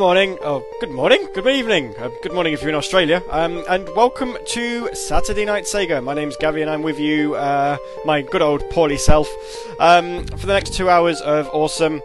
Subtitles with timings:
[0.00, 3.62] Good morning, oh, good morning, good evening, uh, good morning if you're in Australia, um,
[3.68, 6.02] and welcome to Saturday Night Sega.
[6.02, 9.28] My name's Gavi and I'm with you, uh, my good old poorly self,
[9.78, 12.00] um, for the next two hours of awesome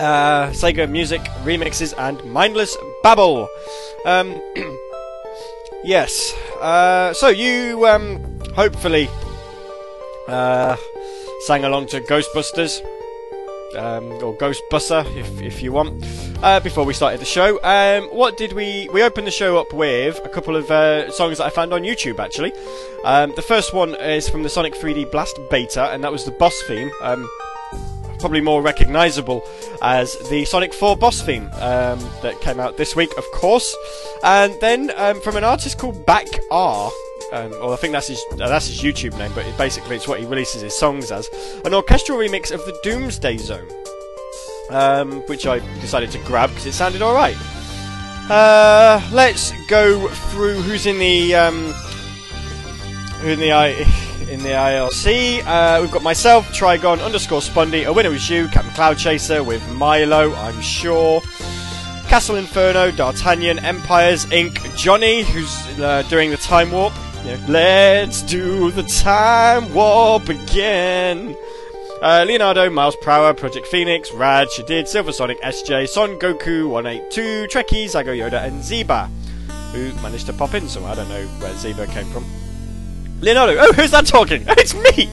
[0.00, 3.48] uh, Sega music, remixes, and mindless babble.
[4.04, 4.34] Um,
[5.84, 9.08] yes, uh, so you um, hopefully
[10.26, 10.76] uh,
[11.46, 12.80] sang along to Ghostbusters
[13.74, 16.04] um, or Ghostbuster, if, if you want.
[16.42, 18.88] Uh, before we started the show, um, what did we?
[18.92, 21.82] We opened the show up with a couple of uh, songs that I found on
[21.82, 22.18] YouTube.
[22.18, 22.52] Actually,
[23.04, 26.32] um, the first one is from the Sonic 3D Blast beta, and that was the
[26.32, 26.90] boss theme.
[27.00, 27.28] Um,
[28.24, 29.42] probably more recognisable
[29.82, 33.76] as the Sonic 4 boss theme um, that came out this week, of course.
[34.22, 36.90] And then um, from an artist called Back R,
[37.34, 40.20] um, I think that's his uh, that's his YouTube name, but it, basically it's what
[40.20, 41.28] he releases his songs as
[41.64, 43.68] an orchestral remix of the Doomsday Zone,
[44.70, 47.36] um, which I decided to grab because it sounded all right.
[48.30, 51.72] Uh, let's go through who's in the um,
[53.20, 53.68] who in the I
[54.30, 55.42] in the IRC.
[55.44, 59.68] Uh, we've got myself, Trigon underscore Spundy, a winner was you, Captain Cloud Chaser with
[59.72, 61.20] Milo, I'm sure.
[62.06, 66.92] Castle Inferno, D'Artagnan, Empires Inc., Johnny, who's uh, doing the time warp.
[67.24, 71.34] Let's do the time warp again.
[72.02, 77.86] Uh, Leonardo, Miles Prower, Project Phoenix, Rad, Shadid, Silver Sonic, SJ, Son Goku, 182, Trekkie,
[77.86, 79.08] Zago Yoda, and Zeba,
[79.72, 82.26] who managed to pop in, so I don't know where Zeba came from.
[83.22, 84.44] Leonardo, oh, who's that talking?
[84.48, 85.08] It's me!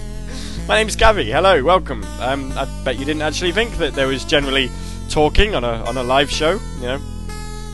[0.68, 2.04] My name's Gavi, hello, welcome.
[2.20, 4.70] Um, I bet you didn't actually think that there was generally
[5.10, 7.00] talking on a on a live show, you know.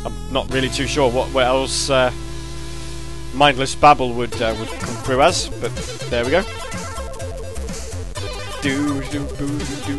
[0.05, 2.11] I'm not really too sure what, what else uh,
[3.37, 5.73] mindless babble would uh, would come through as, but
[6.09, 6.41] there we go.
[8.61, 9.25] Do do
[9.85, 9.97] do.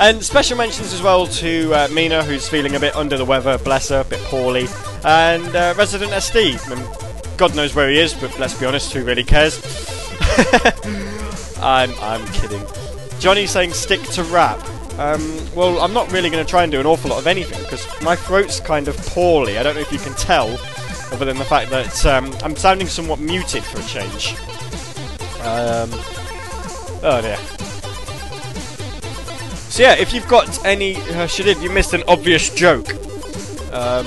[0.00, 3.58] And special mentions as well to uh, Mina, who's feeling a bit under the weather,
[3.58, 4.68] bless her, a bit poorly,
[5.04, 6.54] and uh, Resident SD.
[6.70, 9.60] Mean, God knows where he is, but let's be honest, who really cares?
[11.60, 12.62] I'm I'm kidding.
[13.18, 14.60] Johnny saying stick to rap.
[14.98, 17.60] Um, well, I'm not really going to try and do an awful lot of anything
[17.62, 19.58] because my throat's kind of poorly.
[19.58, 20.48] I don't know if you can tell,
[21.12, 24.34] other than the fact that um, I'm sounding somewhat muted for a change.
[25.40, 25.90] Um,
[27.02, 27.36] oh dear.
[29.70, 32.92] So yeah, if you've got any, uh, Shadid, you missed an obvious joke.
[33.72, 34.06] Um,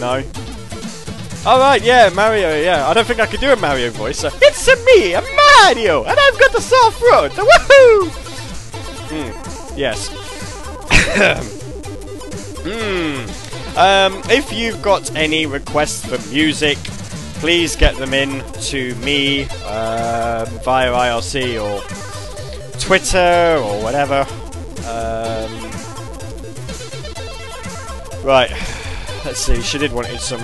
[0.00, 0.22] no.
[1.46, 2.58] All right, yeah, Mario.
[2.58, 4.20] Yeah, I don't think I could do a Mario voice.
[4.20, 4.30] So.
[4.40, 7.32] It's a me, a Mario, and I've got the soft road.
[7.32, 8.10] The Woohoo!
[9.10, 9.78] Hmm.
[9.78, 10.10] Yes.
[12.66, 13.43] Hmm.
[13.76, 16.78] Um, if you've got any requests for music,
[17.40, 18.40] please get them in
[18.70, 21.82] to me um, via IRC or
[22.78, 24.20] Twitter or whatever.
[24.86, 25.50] Um,
[28.24, 28.50] right.
[29.24, 29.54] Let's see.
[29.54, 30.42] Shadid wanted some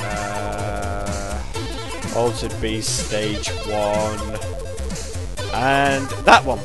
[0.00, 1.42] uh,
[2.14, 4.38] Altered Beast Stage One
[5.54, 6.60] and that one.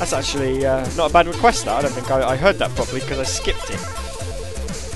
[0.00, 1.66] That's actually uh, not a bad request.
[1.66, 3.99] That I don't think I, I heard that properly because I skipped it.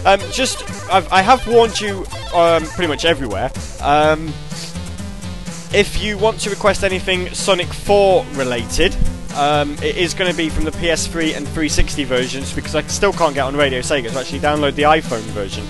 [0.05, 2.05] Um, just I've, I have warned you
[2.35, 3.51] um, pretty much everywhere.
[3.81, 4.29] Um,
[5.73, 8.97] if you want to request anything Sonic 4 related,
[9.35, 13.13] um, it is going to be from the PS3 and 360 versions because I still
[13.13, 15.67] can't get on Radio Sega to actually download the iPhone version.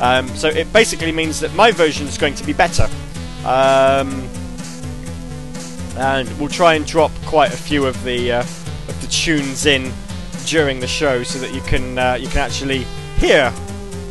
[0.00, 2.88] Um, so it basically means that my version is going to be better.
[3.44, 4.28] Um,
[5.96, 9.92] and we'll try and drop quite a few of the uh, of the tunes in
[10.46, 12.84] during the show so that you can uh, you can actually
[13.18, 13.52] hear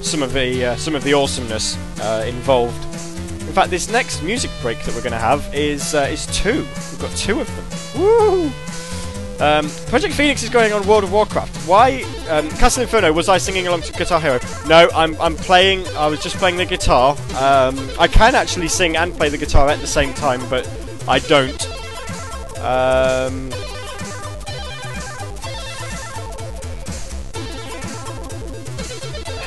[0.04, 2.84] some of the uh, some of the awesomeness uh, involved.
[3.48, 6.60] In fact, this next music break that we're going to have is uh, is two.
[6.62, 8.02] We've got two of them.
[8.02, 8.52] Woo!
[9.40, 11.68] Um, Project Phoenix is going on World of Warcraft.
[11.68, 12.04] Why?
[12.30, 13.12] Um, Castle Inferno.
[13.12, 14.40] Was I singing along to Guitar Hero?
[14.68, 15.86] No, I'm I'm playing.
[15.98, 17.18] I was just playing the guitar.
[17.38, 20.68] Um, I can actually sing and play the guitar at the same time, but
[21.08, 21.68] I don't.
[22.60, 23.52] Um,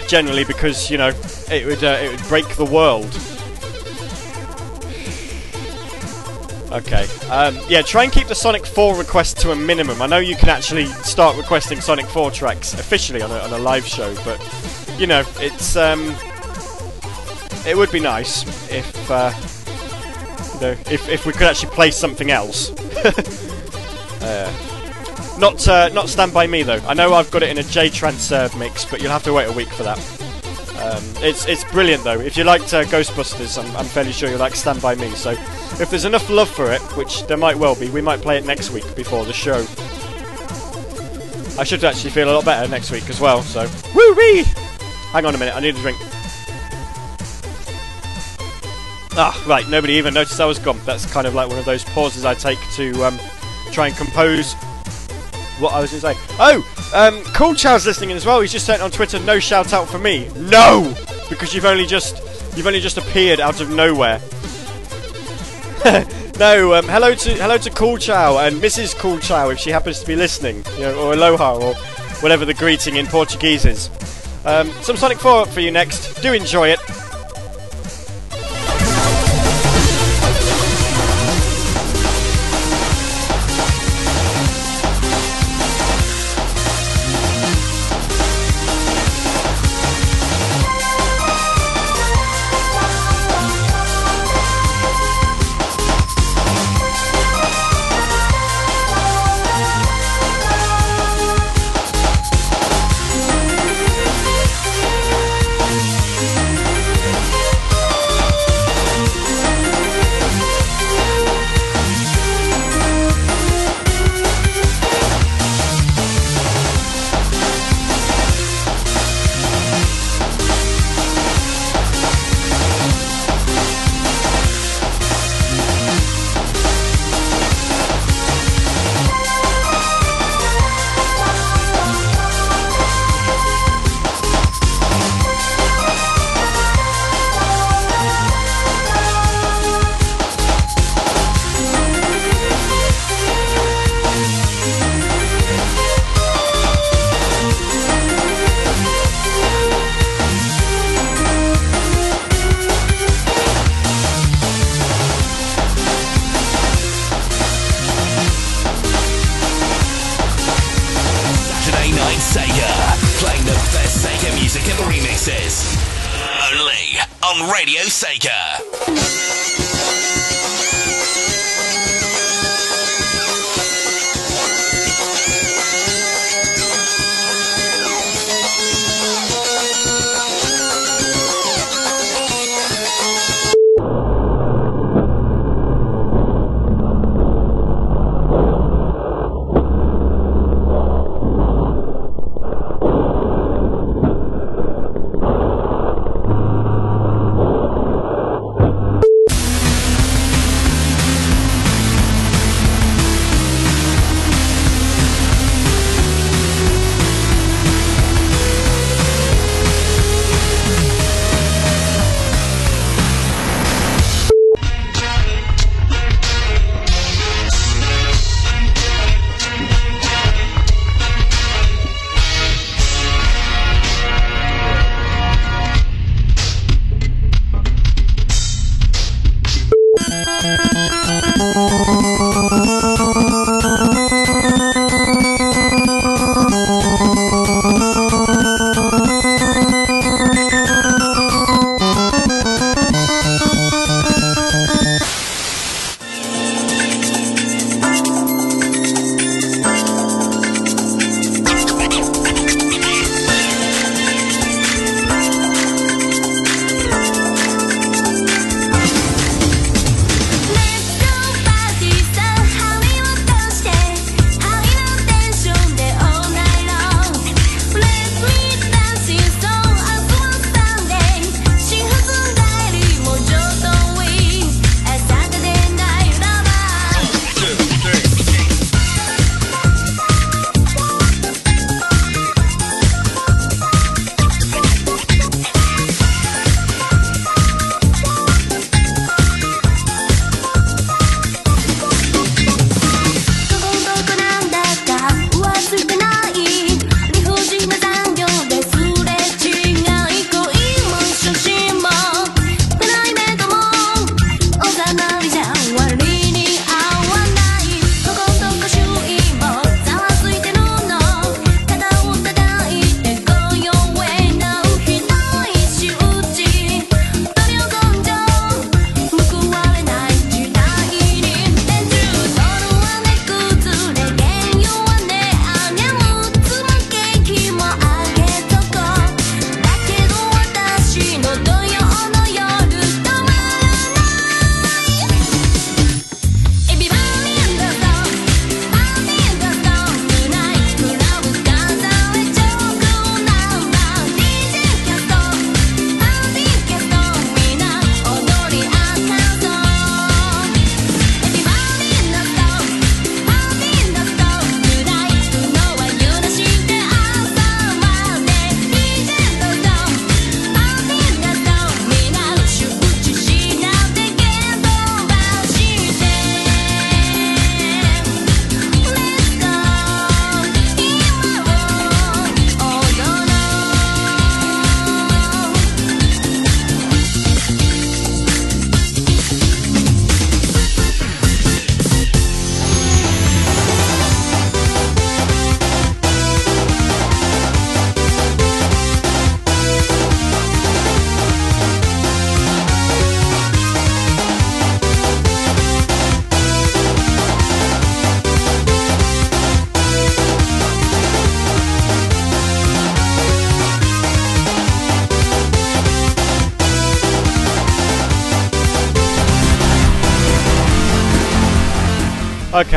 [0.08, 1.12] generally, because you know
[1.50, 3.06] it would uh, it would break the world.
[6.72, 7.06] Okay.
[7.30, 10.02] Um, yeah, try and keep the Sonic 4 requests to a minimum.
[10.02, 13.58] I know you can actually start requesting Sonic 4 tracks officially on a, on a
[13.58, 14.38] live show, but
[14.98, 16.14] you know it's um,
[17.66, 19.10] it would be nice if.
[19.10, 19.32] Uh,
[20.56, 22.70] you know, if, if we could actually play something else.
[24.22, 24.52] uh,
[25.38, 26.80] not uh, not Stand By Me though.
[26.86, 29.52] I know I've got it in a J-Trans mix, but you'll have to wait a
[29.52, 29.98] week for that.
[30.78, 32.20] Um, it's it's brilliant though.
[32.20, 35.08] If you liked uh, Ghostbusters, I'm, I'm fairly sure you'll like Stand By Me.
[35.10, 38.36] So if there's enough love for it, which there might well be, we might play
[38.38, 39.64] it next week before the show.
[41.58, 43.42] I should actually feel a lot better next week as well.
[43.42, 44.42] So, woo wee!
[45.12, 45.96] Hang on a minute, I need a drink.
[49.18, 50.78] Ah, right, nobody even noticed I was gone.
[50.84, 53.18] That's kind of like one of those pauses I take to um,
[53.72, 54.54] try and compose
[55.58, 56.36] what I was going to say.
[56.38, 58.40] Oh, um, Cool Chow's listening in as well.
[58.40, 60.28] He's just sent on Twitter, no shout out for me.
[60.36, 60.94] No!
[61.28, 62.16] Because you've only just,
[62.56, 64.20] you've only just appeared out of nowhere.
[66.38, 68.96] no, um, hello to hello to Cool Chow and Mrs.
[68.96, 71.74] Cool Chow if she happens to be listening, you know, or aloha or
[72.20, 73.90] whatever the greeting in Portuguese is.
[74.44, 76.22] Um, some Sonic 4 for you next.
[76.22, 76.80] Do enjoy it.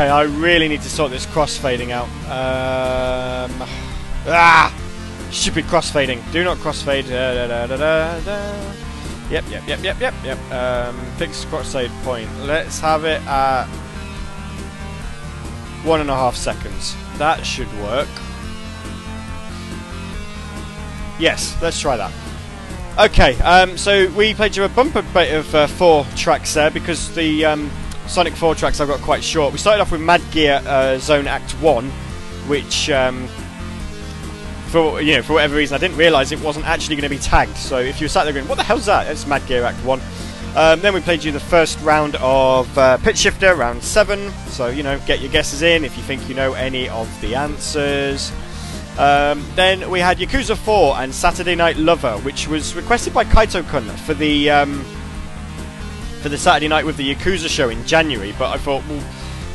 [0.00, 2.06] Okay, I really need to sort this crossfading out.
[2.24, 3.68] Um,
[4.26, 4.74] ah!
[5.30, 6.22] Stupid crossfading.
[6.32, 7.06] Do not crossfade.
[7.06, 8.72] Da, da, da, da, da.
[9.30, 10.38] Yep, yep, yep, yep, yep, yep.
[10.50, 12.30] Um, fixed crossfade point.
[12.38, 13.66] Let's have it at
[15.84, 16.96] one and a half seconds.
[17.18, 18.08] That should work.
[21.18, 22.12] Yes, let's try that.
[22.98, 27.14] Okay, um, so we played you a bumper bit of uh, four tracks there because
[27.14, 27.70] the um,
[28.10, 29.52] Sonic 4 tracks I've got quite short.
[29.52, 31.88] We started off with Mad Gear uh, Zone Act 1,
[32.48, 33.28] which, um,
[34.66, 37.22] for you know, for whatever reason, I didn't realise it wasn't actually going to be
[37.22, 37.56] tagged.
[37.56, 39.06] So if you sat there going, what the hell's that?
[39.06, 40.00] It's Mad Gear Act 1.
[40.56, 44.32] Um, then we played you the first round of uh, Pitch Shifter, round 7.
[44.48, 47.36] So, you know, get your guesses in if you think you know any of the
[47.36, 48.32] answers.
[48.98, 53.64] Um, then we had Yakuza 4 and Saturday Night Lover, which was requested by Kaito
[53.68, 54.84] Kun for the um,
[56.22, 58.34] for the Saturday night with the Yakuza show in January.
[58.38, 59.02] But I thought, well,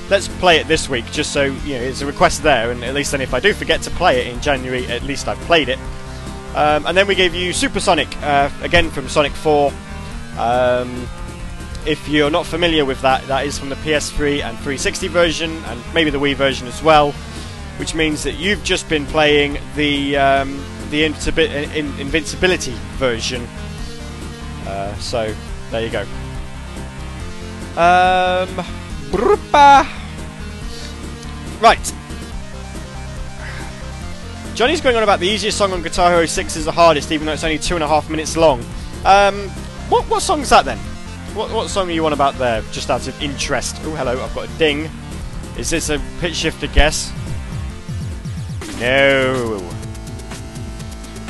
[0.10, 2.94] let's play it this week, just so you know it's a request there, and at
[2.94, 5.70] least then if I do forget to play it in January, at least I've played
[5.70, 5.80] it.
[6.56, 9.72] Um, and then we gave you Supersonic uh, again from Sonic 4.
[10.38, 11.08] Um,
[11.86, 15.82] if you're not familiar with that, that is from the PS3 and 360 version, and
[15.94, 17.14] maybe the Wii version as well
[17.78, 23.46] which means that you've just been playing the um, the invincibility version.
[24.66, 25.34] Uh, so
[25.72, 26.06] there you go.
[27.78, 28.66] Um,
[31.62, 31.94] right.
[34.56, 37.26] Johnny's going on about the easiest song on Guitar Hero 6 is the hardest, even
[37.26, 38.64] though it's only two and a half minutes long.
[39.04, 39.50] Um,
[39.90, 40.78] what what song is that then?
[41.36, 42.62] What what song are you on about there?
[42.72, 43.76] Just out of interest.
[43.84, 44.90] Oh, hello, I've got a ding.
[45.58, 47.12] Is this a pitch shifter guess?
[48.80, 49.62] No.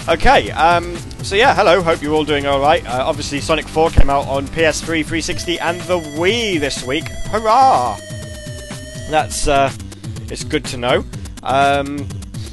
[0.08, 0.96] Okay, um,
[1.26, 2.86] so yeah, hello, hope you're all doing alright.
[2.86, 7.06] Uh, obviously, Sonic 4 came out on PS3, 360, and the Wii this week.
[7.08, 7.98] Hurrah!
[9.10, 9.74] That's, uh,
[10.30, 11.04] it's good to know.
[11.42, 12.08] Um,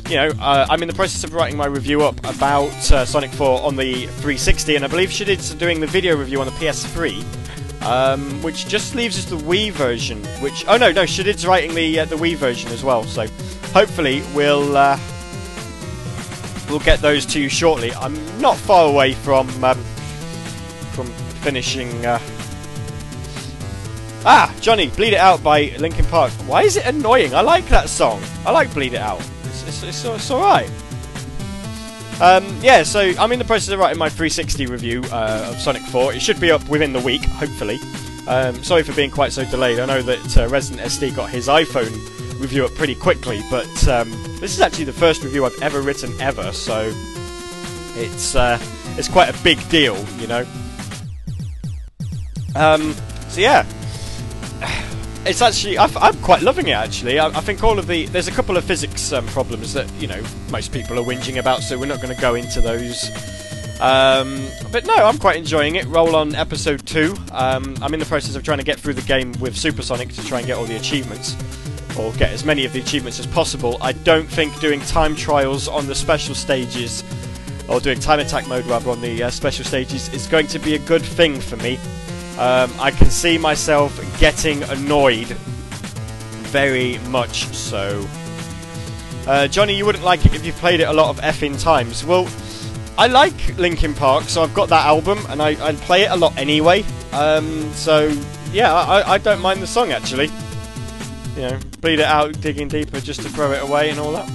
[0.08, 3.30] you know, uh, I'm in the process of writing my review up about uh, Sonic
[3.32, 7.22] 4 on the 360, and I believe Shadid doing the video review on the PS3.
[7.82, 10.24] Um, which just leaves us the Wii version.
[10.40, 13.02] Which oh no no, Shadid's writing the uh, the Wii version as well.
[13.02, 13.26] So
[13.72, 14.96] hopefully we'll uh,
[16.72, 17.92] we'll get those to you shortly.
[17.92, 19.78] I'm not far away from um,
[20.92, 21.06] from
[21.44, 22.04] finishing.
[22.04, 22.18] Uh...
[24.24, 26.32] Ah, Johnny, "Bleed It Out" by Linkin Park.
[26.46, 27.34] Why is it annoying?
[27.34, 28.22] I like that song.
[28.46, 30.70] I like "Bleed It Out." It's it's, it's, it's all right.
[32.20, 35.82] Um, yeah, so I'm in the process of writing my 360 review uh, of Sonic
[35.82, 36.14] 4.
[36.14, 37.80] It should be up within the week, hopefully.
[38.28, 39.80] Um, sorry for being quite so delayed.
[39.80, 41.90] I know that uh, Resident SD got his iPhone
[42.42, 46.12] review it pretty quickly, but um, this is actually the first review I've ever written
[46.20, 46.92] ever, so
[47.94, 48.58] it's uh,
[48.98, 50.44] it's quite a big deal, you know.
[52.56, 52.94] Um,
[53.28, 53.64] so yeah,
[55.24, 57.18] it's actually i am quite loving it actually.
[57.18, 60.08] I, I, think all of the there's a couple of physics um, problems that you
[60.08, 63.08] know most people are whinging about, so we're not going to go into those.
[63.80, 65.86] Um, but no, I'm quite enjoying it.
[65.86, 67.14] Roll on episode two.
[67.30, 70.24] Um, I'm in the process of trying to get through the game with Supersonic to
[70.24, 71.36] try and get all the achievements
[71.98, 73.78] or get as many of the achievements as possible.
[73.80, 77.04] I don't think doing time trials on the special stages,
[77.68, 80.74] or doing time attack mode rather on the uh, special stages, is going to be
[80.74, 81.76] a good thing for me.
[82.38, 85.28] Um, I can see myself getting annoyed,
[86.48, 88.06] very much so.
[89.26, 92.04] Uh, Johnny, you wouldn't like it if you played it a lot of effing times.
[92.04, 92.28] Well,
[92.98, 96.16] I like Linkin Park, so I've got that album, and I, I play it a
[96.16, 96.84] lot anyway.
[97.12, 98.14] Um, so
[98.52, 100.30] yeah, I, I don't mind the song actually
[101.36, 104.28] you know, bleed it out, digging deeper just to throw it away and all that.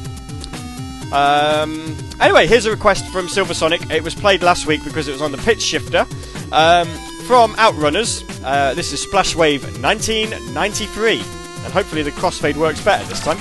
[1.12, 3.90] Um, anyway, here's a request from Silver Sonic.
[3.90, 6.06] It was played last week because it was on the pitch shifter.
[6.52, 6.88] Um,
[7.26, 11.20] from Outrunners, uh, this is Splash Wave 1993.
[11.20, 13.38] And hopefully the crossfade works better this time.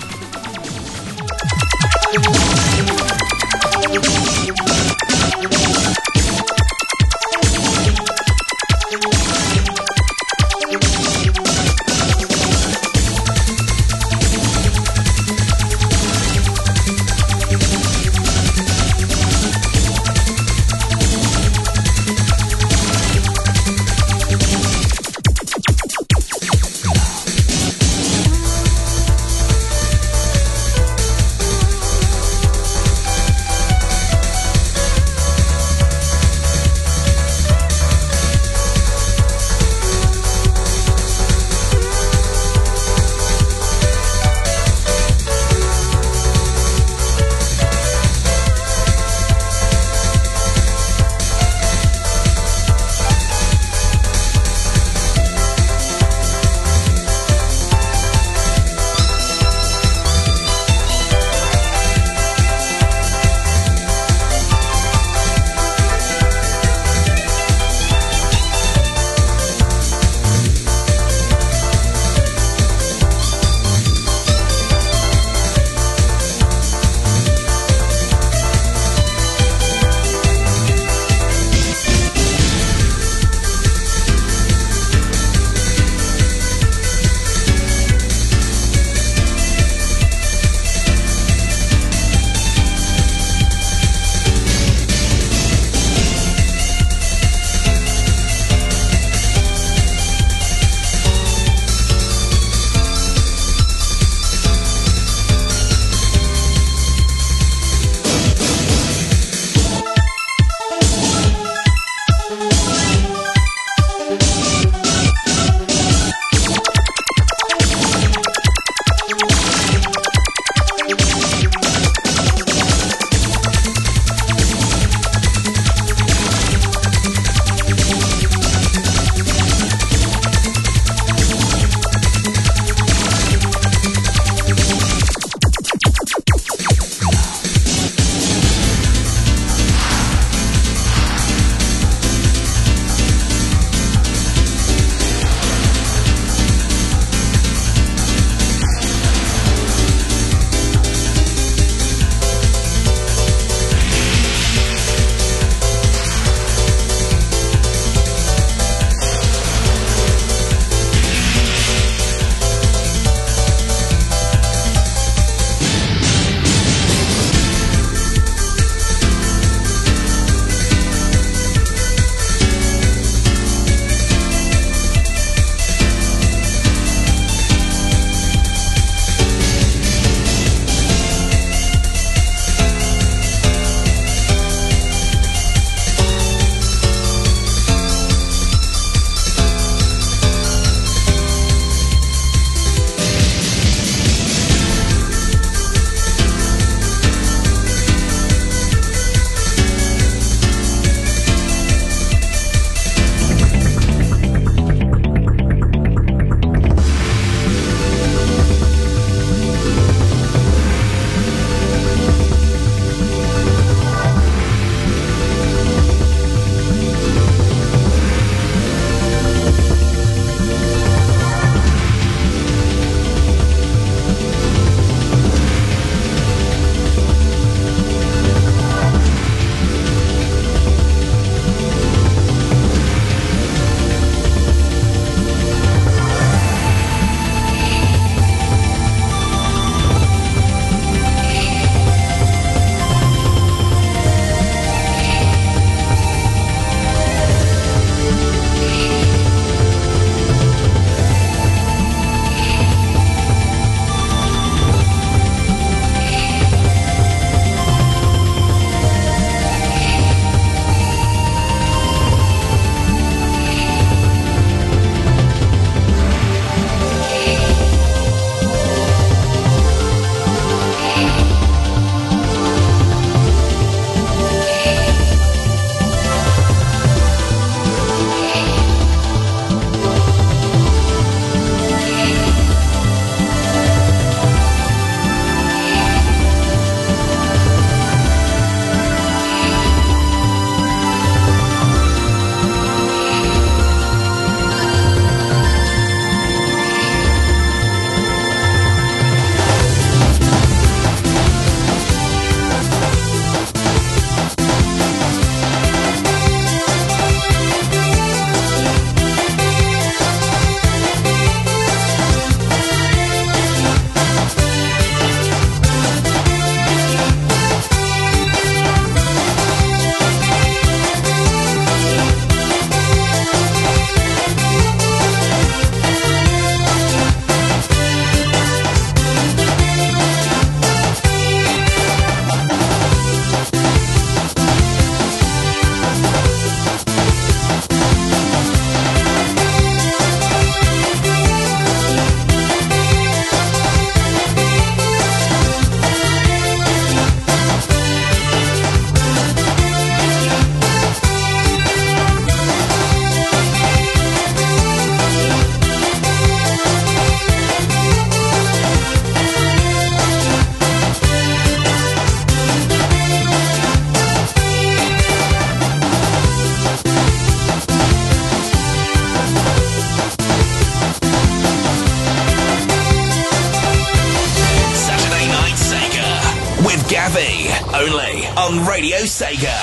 [379.17, 379.56] Sega.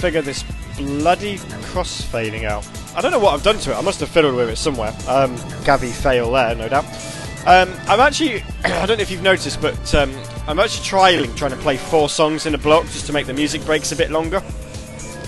[0.00, 0.42] Figure this
[0.76, 1.36] bloody
[1.72, 2.66] crossfading out.
[2.96, 3.74] I don't know what I've done to it.
[3.74, 4.90] I must have fiddled with it somewhere.
[5.06, 6.84] Um, Gavi fail there, no doubt.
[7.46, 10.12] Um, I'm actually, I don't know if you've noticed, but um,
[10.46, 13.34] I'm actually trialing trying to play four songs in a block just to make the
[13.34, 14.40] music breaks a bit longer.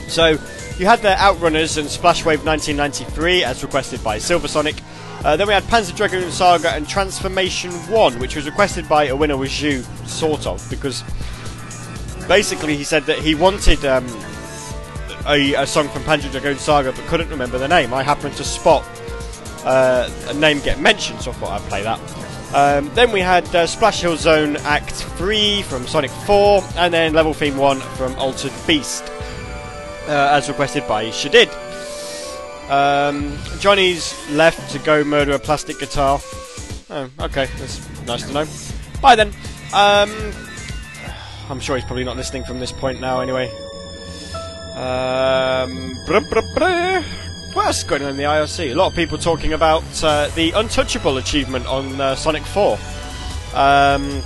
[0.08, 0.38] So
[0.78, 4.82] you had the Outrunners and Splashwave 1993 as requested by Silversonic.
[5.24, 9.14] Uh, then we had Panzer Dragoon Saga and Transformation 1, which was requested by A
[9.14, 11.04] Winner Was You, sort of, because
[12.26, 14.06] basically he said that he wanted um,
[15.32, 17.94] a, a, song from Panzer Dragoon Saga but couldn't remember the name.
[17.94, 18.84] I happened to spot
[19.64, 21.98] uh, a name get mentioned, so I thought I'd play that.
[22.54, 27.14] Um, then we had uh, Splash Hill Zone Act 3 from Sonic 4, and then
[27.14, 29.04] Level Theme 1 from Altered Beast,
[30.06, 31.48] uh, as requested by Shadid.
[32.70, 36.20] Um, Johnny's left to go murder a plastic guitar.
[36.90, 38.46] Oh, okay, that's nice to know.
[39.00, 39.28] Bye then.
[39.72, 40.32] Um,
[41.48, 43.50] I'm sure he's probably not listening from this point now, anyway.
[44.82, 45.94] Um,
[47.52, 48.72] what else is going on in the IRC?
[48.72, 52.78] A lot of people talking about uh, the untouchable achievement on uh, Sonic 4.
[53.54, 54.22] Um,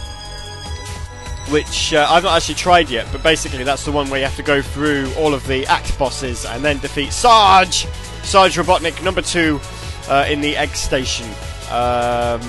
[1.50, 4.36] which uh, I've not actually tried yet, but basically that's the one where you have
[4.36, 7.86] to go through all of the act bosses and then defeat Sarge!
[8.22, 9.60] Sarge Robotnik, number two,
[10.08, 11.26] uh, in the egg station.
[11.70, 12.40] Um,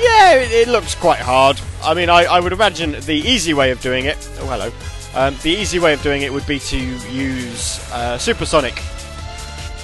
[0.00, 1.60] yeah, it, it, looks quite hard.
[1.82, 4.16] I mean, I, I, would imagine the easy way of doing it.
[4.40, 4.70] Oh, hello.
[5.14, 8.74] Um, the easy way of doing it would be to use uh, Supersonic.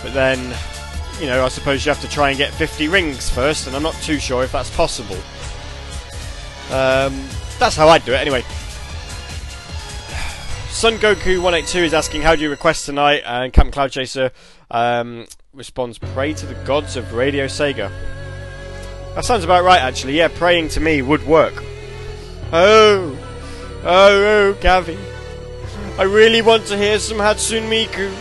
[0.02, 0.38] But then,
[1.20, 3.82] you know, I suppose you have to try and get 50 rings first, and I'm
[3.82, 5.16] not too sure if that's possible.
[6.70, 7.24] Um,
[7.58, 8.42] that's how I'd do it anyway.
[10.68, 13.22] Sun Goku 182 is asking, How do you request tonight?
[13.24, 14.30] And Captain Cloud Chaser
[14.70, 17.90] um, responds, Pray to the gods of Radio Sega.
[19.14, 20.18] That sounds about right, actually.
[20.18, 21.54] Yeah, praying to me would work.
[22.52, 23.16] Oh,
[23.84, 25.13] oh, oh, Gavi.
[25.96, 28.12] I really want to hear some Hatsune Miku.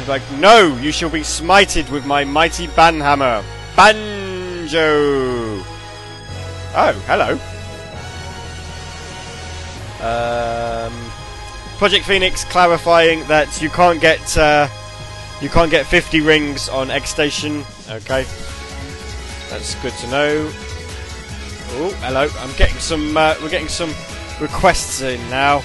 [0.00, 3.42] I'm like, no, you shall be smited with my mighty banhammer.
[3.74, 5.64] Banjo!
[6.76, 7.32] Oh, hello.
[10.02, 10.92] Um,
[11.78, 14.68] Project Phoenix clarifying that you can't get uh,
[15.40, 17.64] you can't get 50 rings on Egg Station.
[17.88, 18.26] Okay,
[19.48, 20.50] that's good to know.
[21.72, 22.28] Oh, hello.
[22.40, 23.16] I'm getting some.
[23.16, 23.94] Uh, we're getting some
[24.38, 25.62] requests in now.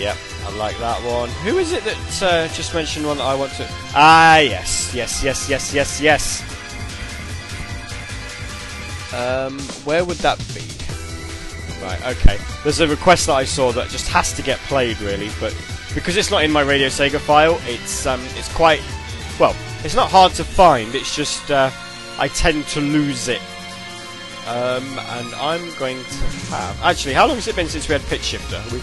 [0.00, 1.28] Yep, I like that one.
[1.44, 3.68] Who is it that uh, just mentioned one that I want to?
[3.94, 6.42] Ah, yes, yes, yes, yes, yes, yes.
[9.12, 10.62] Um, where would that be?
[11.84, 12.38] Right, okay.
[12.64, 15.54] There's a request that I saw that just has to get played, really, but
[15.94, 18.80] because it's not in my Radio Sega file, it's um, it's quite
[19.38, 19.54] well.
[19.84, 20.94] It's not hard to find.
[20.94, 21.70] It's just uh,
[22.18, 23.42] I tend to lose it.
[24.46, 26.14] Um, and I'm going to
[26.54, 27.12] have actually.
[27.12, 28.62] How long has it been since we had Pitch Shifter?
[28.72, 28.80] We,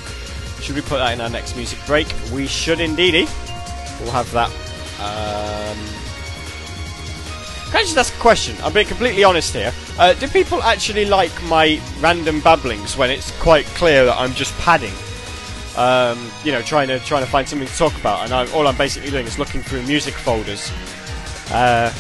[0.62, 2.08] should we put that in our next music break?
[2.32, 3.28] We should indeedy.
[4.02, 4.50] We'll have that.
[5.00, 5.78] Um,
[7.70, 8.56] can I just ask a question?
[8.64, 9.74] I'm being completely honest here.
[10.00, 14.58] Uh, do people actually like my random babblings when it's quite clear that I'm just
[14.60, 14.94] padding?
[15.76, 18.68] Um, you know, trying to trying to find something to talk about, and I'm, all
[18.68, 20.72] I'm basically doing is looking through music folders.
[21.52, 21.94] Uh,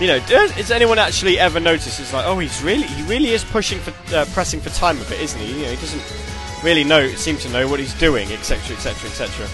[0.00, 1.98] you know, does anyone actually ever notice?
[1.98, 5.04] It's like, oh, he's really, he really is pushing for, uh, pressing for time a
[5.06, 5.60] bit, isn't he?
[5.60, 6.27] You know, he doesn't
[6.62, 9.48] really know, seem to know what he's doing, etc., etc., etc.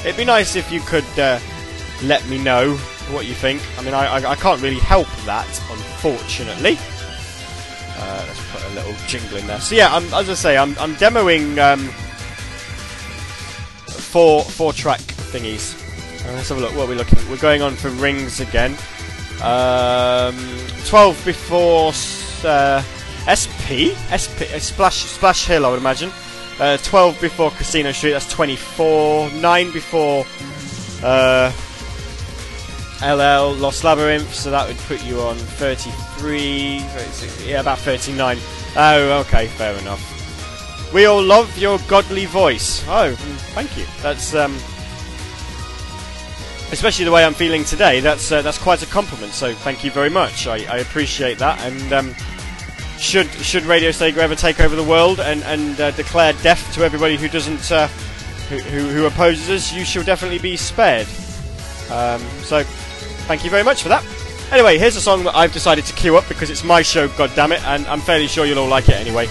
[0.00, 1.38] It'd be nice if you could uh,
[2.02, 2.76] let me know
[3.10, 3.62] what you think.
[3.78, 6.78] I mean, I, I, I can't really help that, unfortunately.
[7.96, 9.60] Uh, let's put a little jingle in there.
[9.60, 11.88] So yeah, I'm, as I say, I'm, I'm demoing um,
[13.86, 15.76] four four track thingies.
[16.26, 16.74] Uh, let's have a look.
[16.74, 17.18] What are we looking?
[17.28, 18.72] We're going on for rings again.
[19.42, 20.36] Um,
[20.86, 21.92] Twelve before
[22.44, 22.82] uh,
[23.28, 26.10] SP, SP, uh, Splash Splash Hill, I would imagine.
[26.58, 28.12] Uh, Twelve before Casino Street.
[28.12, 29.30] That's twenty-four.
[29.32, 30.24] Nine before.
[31.02, 31.52] Uh,
[33.02, 38.36] LL Lost Labyrinth, so that would put you on 33, 36, yeah, about 39.
[38.76, 40.92] Oh, okay, fair enough.
[40.92, 42.84] We all love your godly voice.
[42.88, 43.14] Oh,
[43.54, 43.86] thank you.
[44.02, 44.54] That's um,
[46.72, 48.00] especially the way I'm feeling today.
[48.00, 49.32] That's uh, that's quite a compliment.
[49.32, 50.46] So thank you very much.
[50.46, 51.60] I, I appreciate that.
[51.60, 52.14] And um,
[53.00, 56.84] should should Radio Sega ever take over the world and and uh, declare death to
[56.84, 57.88] everybody who doesn't uh,
[58.48, 61.06] who, who, opposes us, you shall definitely be spared.
[61.88, 62.64] Um, so
[63.30, 64.04] Thank you very much for that.
[64.50, 67.62] Anyway, here's a song that I've decided to queue up because it's my show, goddammit,
[67.62, 69.28] and I'm fairly sure you'll all like it anyway.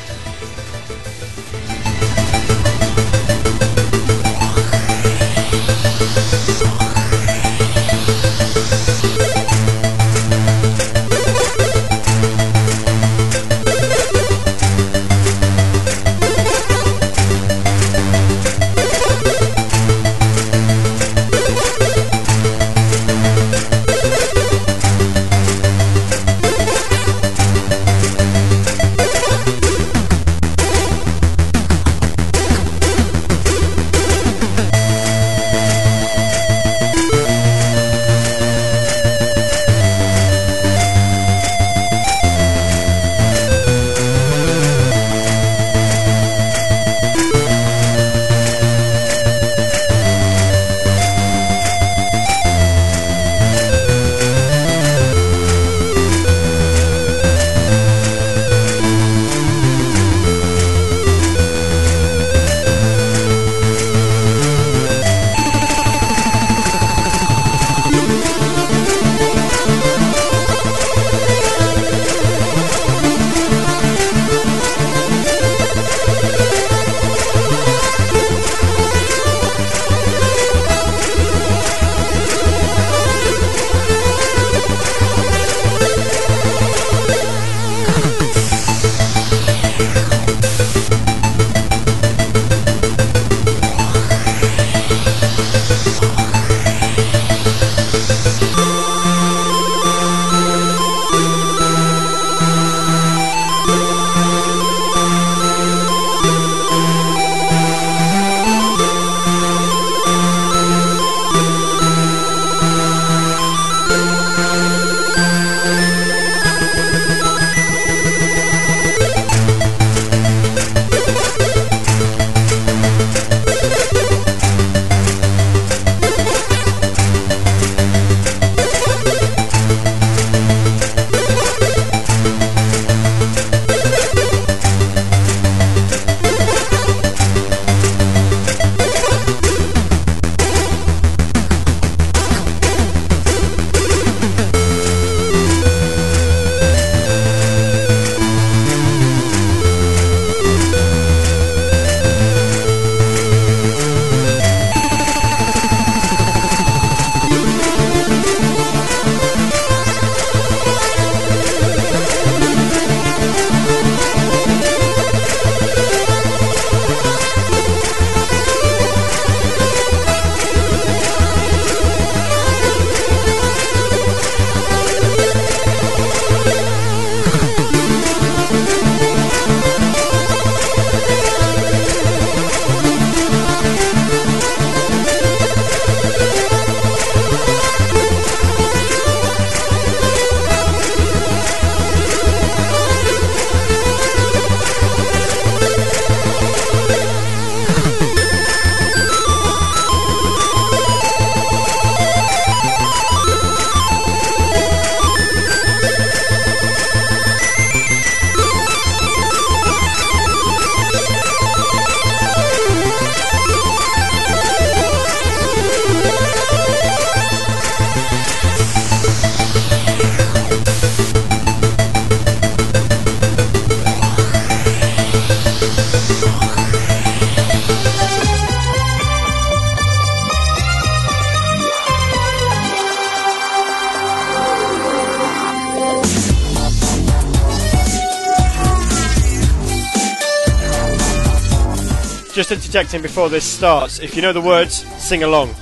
[243.01, 243.99] Before this starts.
[243.99, 245.53] If you know the words, sing along.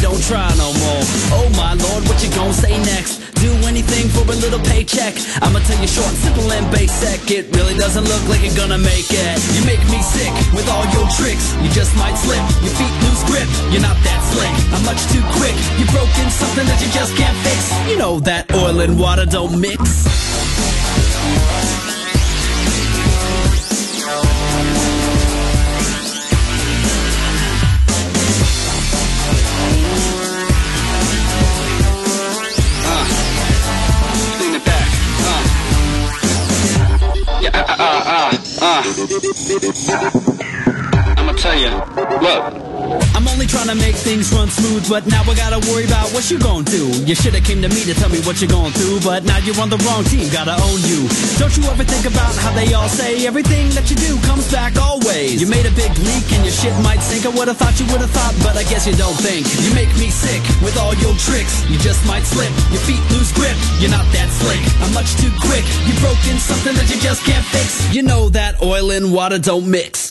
[0.00, 1.02] Don't try no more.
[1.36, 3.20] Oh my lord, what you gonna say next?
[3.40, 5.14] Do anything for a little paycheck.
[5.40, 7.30] I'ma tell you short, simple, and basic.
[7.30, 9.36] It really doesn't look like you're gonna make it.
[9.56, 11.56] You make me sick with all your tricks.
[11.62, 12.40] You just might slip.
[12.64, 13.48] Your feet lose grip.
[13.72, 14.54] You're not that slick.
[14.72, 15.56] I'm much too quick.
[15.78, 17.72] You've broken something that you just can't fix.
[17.88, 19.80] You know that oil and water don't mix.
[41.18, 41.70] I'ma tell you,
[42.22, 42.69] look.
[43.14, 46.30] I'm only trying to make things run smooth, but now I gotta worry about what
[46.30, 46.90] you gon' do.
[47.06, 49.58] You shoulda came to me to tell me what you're going through, but now you're
[49.62, 51.06] on the wrong team, gotta own you.
[51.38, 54.74] Don't you ever think about how they all say everything that you do comes back
[54.76, 55.38] always?
[55.40, 57.26] You made a big leak and your shit might sink.
[57.26, 59.46] I would've thought you would've thought, but I guess you don't think.
[59.62, 61.62] You make me sick with all your tricks.
[61.70, 63.54] You just might slip, your feet lose grip.
[63.78, 64.62] You're not that slick.
[64.82, 65.62] I'm much too quick.
[65.86, 67.86] You've broken something that you just can't fix.
[67.94, 70.10] You know that oil and water don't mix.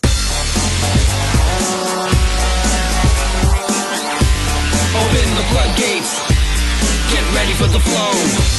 [5.09, 6.21] Open the floodgates.
[7.11, 8.58] Get ready for the flow.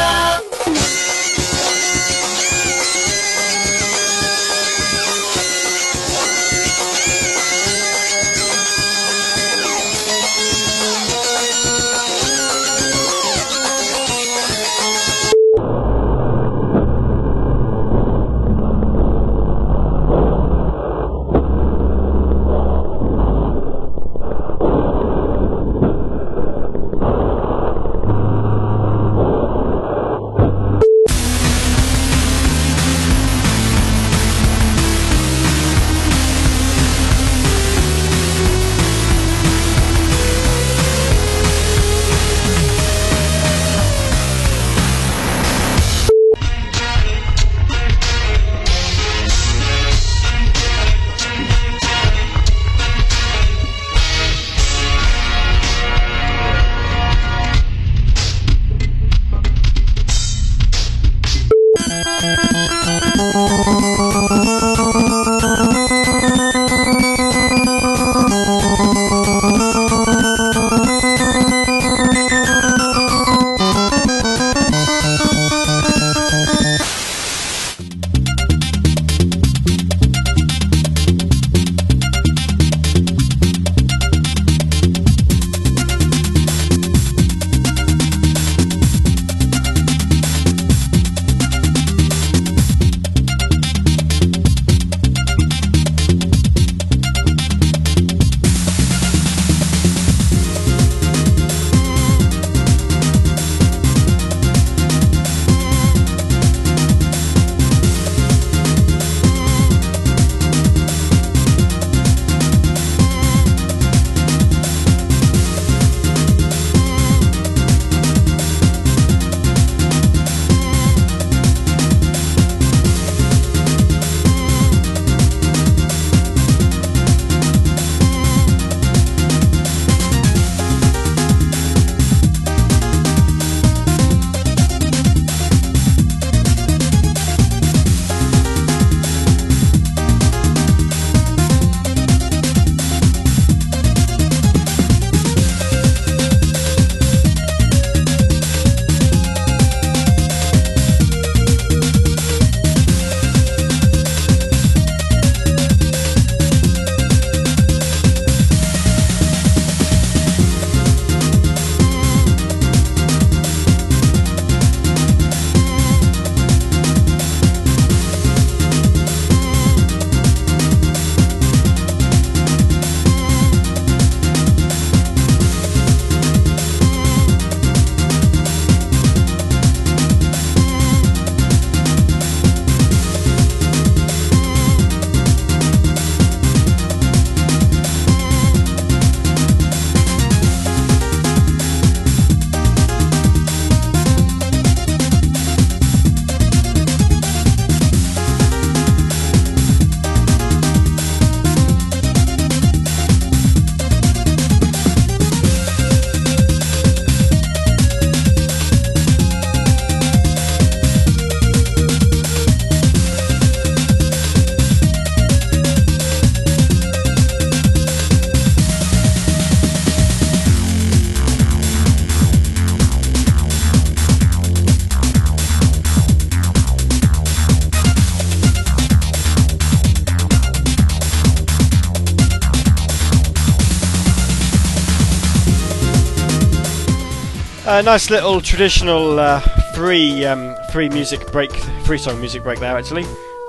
[237.83, 239.39] Nice little traditional uh,
[239.73, 241.51] free um, free music break,
[241.83, 243.03] free song music break there actually.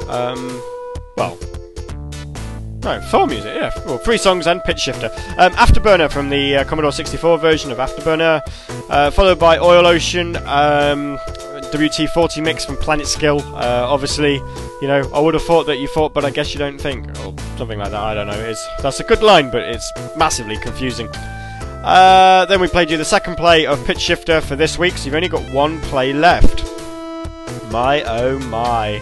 [0.08, 0.60] Um,
[1.16, 1.38] well,
[2.82, 3.70] no, four music, yeah.
[3.86, 5.10] Well, three songs and pitch shifter.
[5.38, 8.40] Um, Afterburner from the uh, Commodore 64 version of Afterburner,
[8.90, 11.18] uh, followed by Oil Ocean, um,
[11.70, 13.40] WT40 mix from Planet Skill.
[13.54, 14.34] Uh, obviously,
[14.80, 17.06] you know, I would have thought that you thought, but I guess you don't think,
[17.20, 18.02] or something like that.
[18.02, 18.32] I don't know.
[18.40, 21.08] It's that's a good line, but it's massively confusing.
[21.82, 25.06] Uh, then we played you the second play of Pitch Shifter for this week, so
[25.06, 26.62] you've only got one play left.
[27.72, 28.98] My oh my.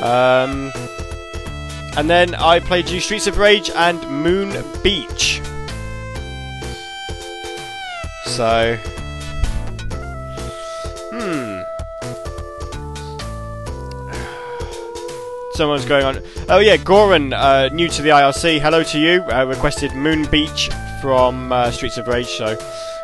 [0.00, 0.72] Um,
[1.96, 5.42] and then I played you Streets of Rage and Moon Beach.
[8.26, 8.76] So.
[11.12, 11.62] Hmm.
[15.54, 16.22] Someone's going on.
[16.48, 18.60] Oh yeah, Goran, uh, new to the IRC.
[18.60, 19.24] Hello to you.
[19.24, 20.70] Uh, requested Moon Beach
[21.04, 22.28] from uh, Streets of Rage.
[22.28, 22.46] So,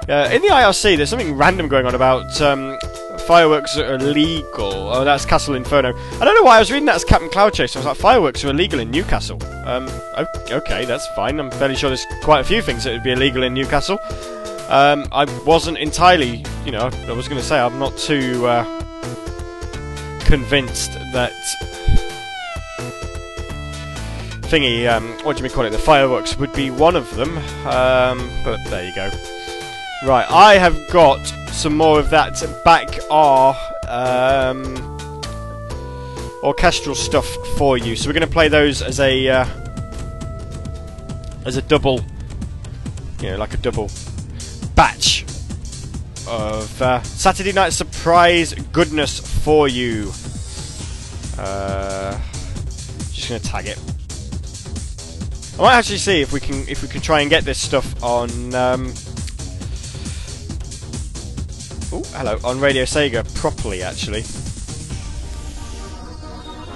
[0.08, 2.78] uh, in the IRC, there's something random going on about um,
[3.26, 4.72] fireworks are illegal.
[4.72, 5.90] Oh, that's Castle Inferno.
[6.14, 7.76] I don't know why I was reading that as Captain Cloud Chase.
[7.76, 9.38] I was like, fireworks are illegal in Newcastle.
[9.66, 9.86] Um,
[10.50, 11.38] okay, that's fine.
[11.38, 13.98] I'm fairly sure there's quite a few things that would be illegal in Newcastle.
[14.70, 18.64] Um, I wasn't entirely, you know, I was going to say I'm not too uh,
[20.20, 21.32] convinced that
[24.50, 27.38] thingy, um, what do you call it, the fireworks would be one of them,
[27.68, 29.08] um, but there you go.
[30.04, 34.98] Right, I have got some more of that back R um,
[36.42, 37.94] orchestral stuff for you.
[37.94, 39.46] So we're going to play those as a uh,
[41.44, 42.00] as a double,
[43.20, 43.88] you know, like a double
[44.74, 45.22] batch
[46.26, 50.10] of uh, Saturday night surprise goodness for you.
[51.38, 52.18] Uh,
[53.12, 53.89] just going to tag it.
[55.60, 58.02] I might actually see if we can if we can try and get this stuff
[58.02, 58.30] on.
[58.54, 58.94] Um,
[61.92, 64.22] oh, hello, on Radio Sega properly actually.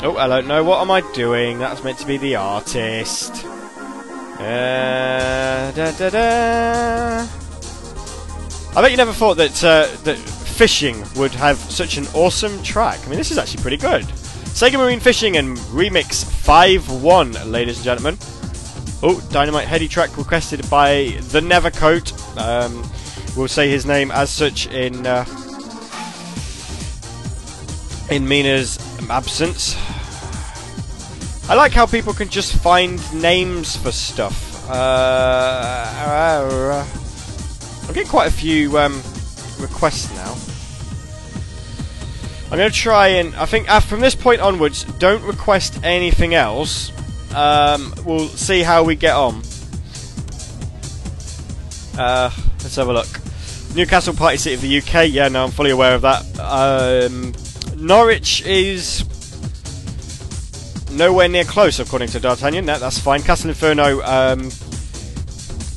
[0.02, 0.42] Oh, hello.
[0.42, 1.58] No, what am I doing?
[1.58, 3.46] That's meant to be the artist.
[4.36, 7.26] Uh, da, da, da.
[8.76, 13.00] I bet you never thought that uh, that fishing would have such an awesome track.
[13.06, 14.04] I mean, this is actually pretty good.
[14.52, 18.18] Sega Marine Fishing and Remix 5-1, ladies and gentlemen.
[19.06, 22.10] Oh, Dynamite Headdy track requested by the Nevercoat.
[22.38, 22.90] Um,
[23.36, 25.26] we'll say his name as such in uh,
[28.10, 28.78] in Mina's
[29.10, 29.76] absence.
[31.50, 34.66] I like how people can just find names for stuff.
[34.70, 36.86] Uh,
[37.86, 39.02] I'm getting quite a few um,
[39.60, 40.32] requests now.
[42.50, 46.32] I'm going to try and I think uh, from this point onwards, don't request anything
[46.32, 46.90] else
[47.34, 49.42] um, we'll see how we get on.
[51.98, 52.30] Uh,
[52.62, 53.08] let's have a look.
[53.74, 55.10] Newcastle, party city of the UK.
[55.10, 56.22] Yeah, no, I'm fully aware of that.
[56.38, 57.32] Um,
[57.76, 59.04] Norwich is
[60.92, 62.66] nowhere near close, according to D'Artagnan.
[62.66, 63.22] That, that's fine.
[63.22, 64.00] Castle Inferno.
[64.02, 64.50] Um,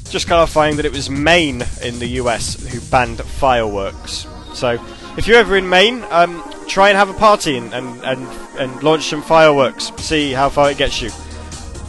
[0.10, 4.26] just clarifying that it was Maine in the US who banned fireworks.
[4.54, 4.78] So,
[5.18, 8.28] if you're ever in Maine, um, try and have a party and, and, and,
[8.58, 9.92] and launch some fireworks.
[9.98, 11.10] See how far it gets you.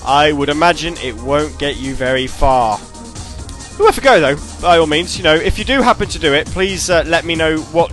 [0.09, 2.78] I would imagine it won't get you very far.
[3.78, 5.18] Worth a go though, by all means.
[5.18, 7.92] You know, if you do happen to do it, please uh, let me know what,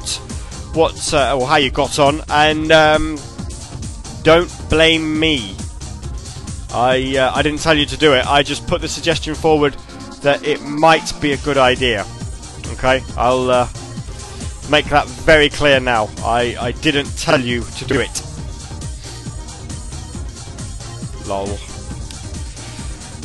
[0.74, 3.20] what, uh, or how you got on, and um,
[4.24, 5.57] don't blame me.
[6.74, 8.26] I, uh, I didn't tell you to do it.
[8.26, 9.74] I just put the suggestion forward
[10.22, 12.05] that it might be a good idea.
[12.68, 13.68] Okay, I'll uh,
[14.70, 16.09] make that very clear now.
[16.20, 18.22] I, I didn't tell you to do it.
[21.28, 21.59] Lol.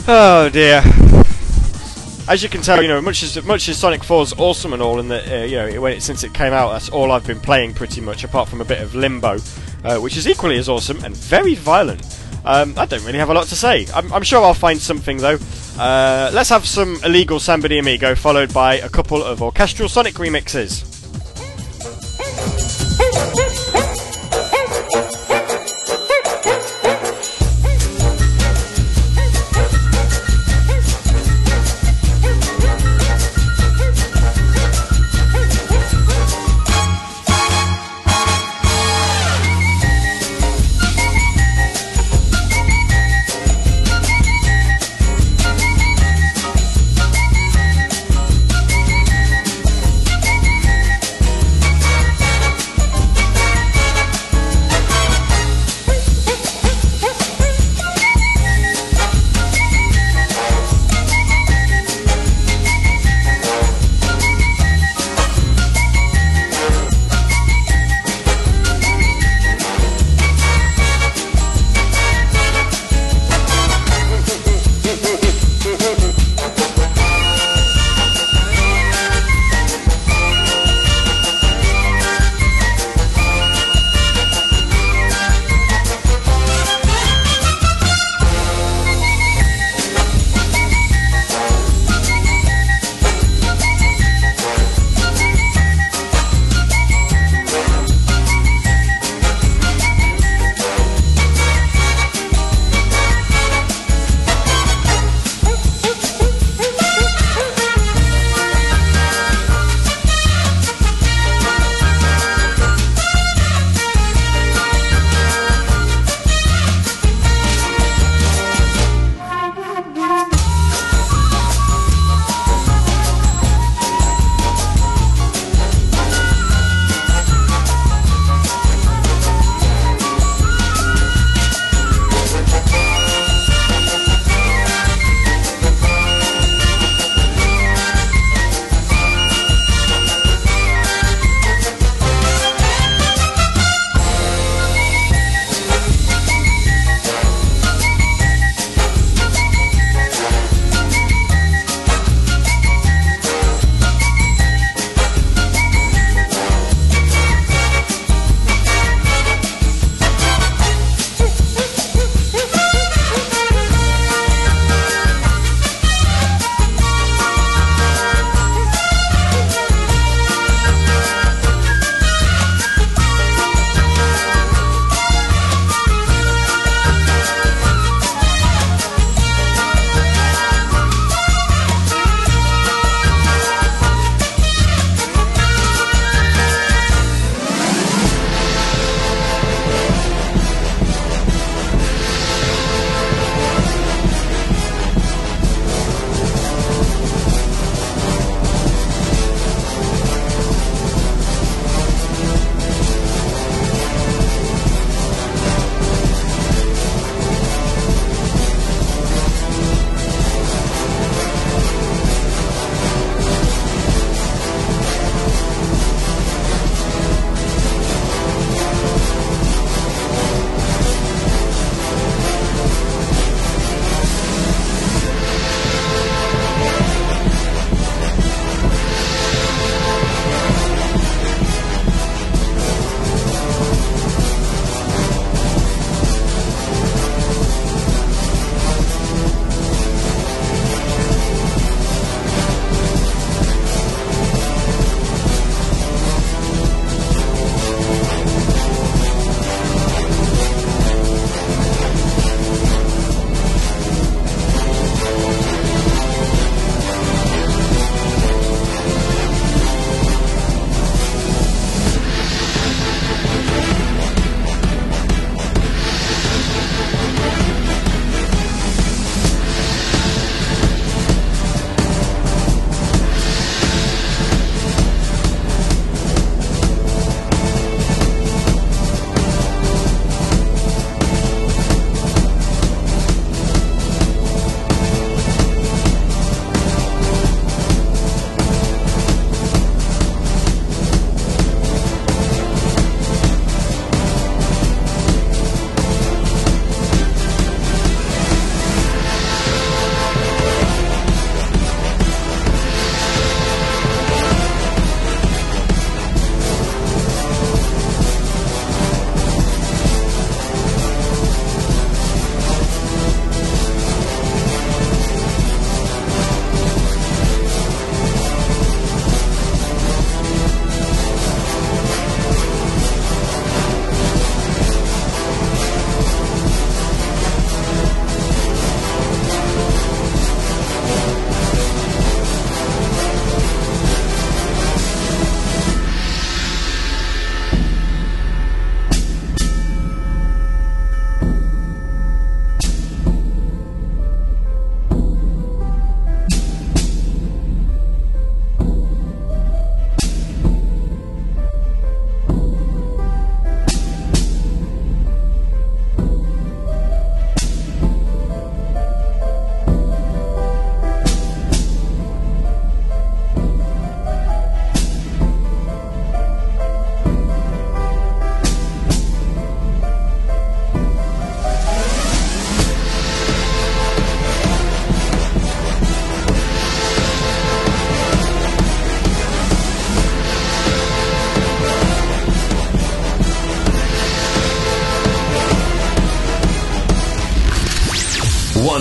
[0.09, 0.83] Oh dear.
[2.29, 4.81] As you can tell, you know, much as much as Sonic 4 is awesome and
[4.81, 7.27] all, and that uh, you know, when it, since it came out, that's all I've
[7.27, 9.39] been playing pretty much, apart from a bit of Limbo,
[9.85, 12.03] uh, which is equally as awesome and very violent.
[12.45, 13.87] Um, I don't really have a lot to say.
[13.95, 15.39] I'm, I'm sure I'll find something though.
[15.79, 20.90] Uh, let's have some illegal Samba Amigo, followed by a couple of orchestral Sonic remixes.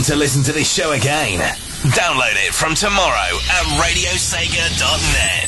[0.09, 1.37] To listen to this show again?
[1.93, 5.38] Download it from tomorrow at radiosega.net.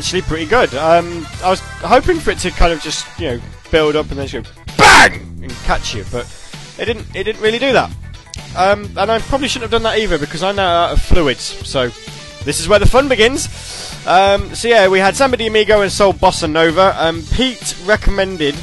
[0.00, 0.74] actually pretty good.
[0.74, 3.40] Um, I was hoping for it to kind of just you know
[3.70, 6.24] build up and then just go bang and catch you, but
[6.78, 7.06] it didn't.
[7.14, 7.90] It didn't really do that.
[8.56, 11.42] Um, and I probably shouldn't have done that either because I'm now out of fluids.
[11.68, 11.88] So
[12.44, 13.46] this is where the fun begins.
[14.06, 16.94] Um, so yeah, we had Samba de Amigo and Soul Bossa Nova.
[16.96, 18.54] Um, Pete recommended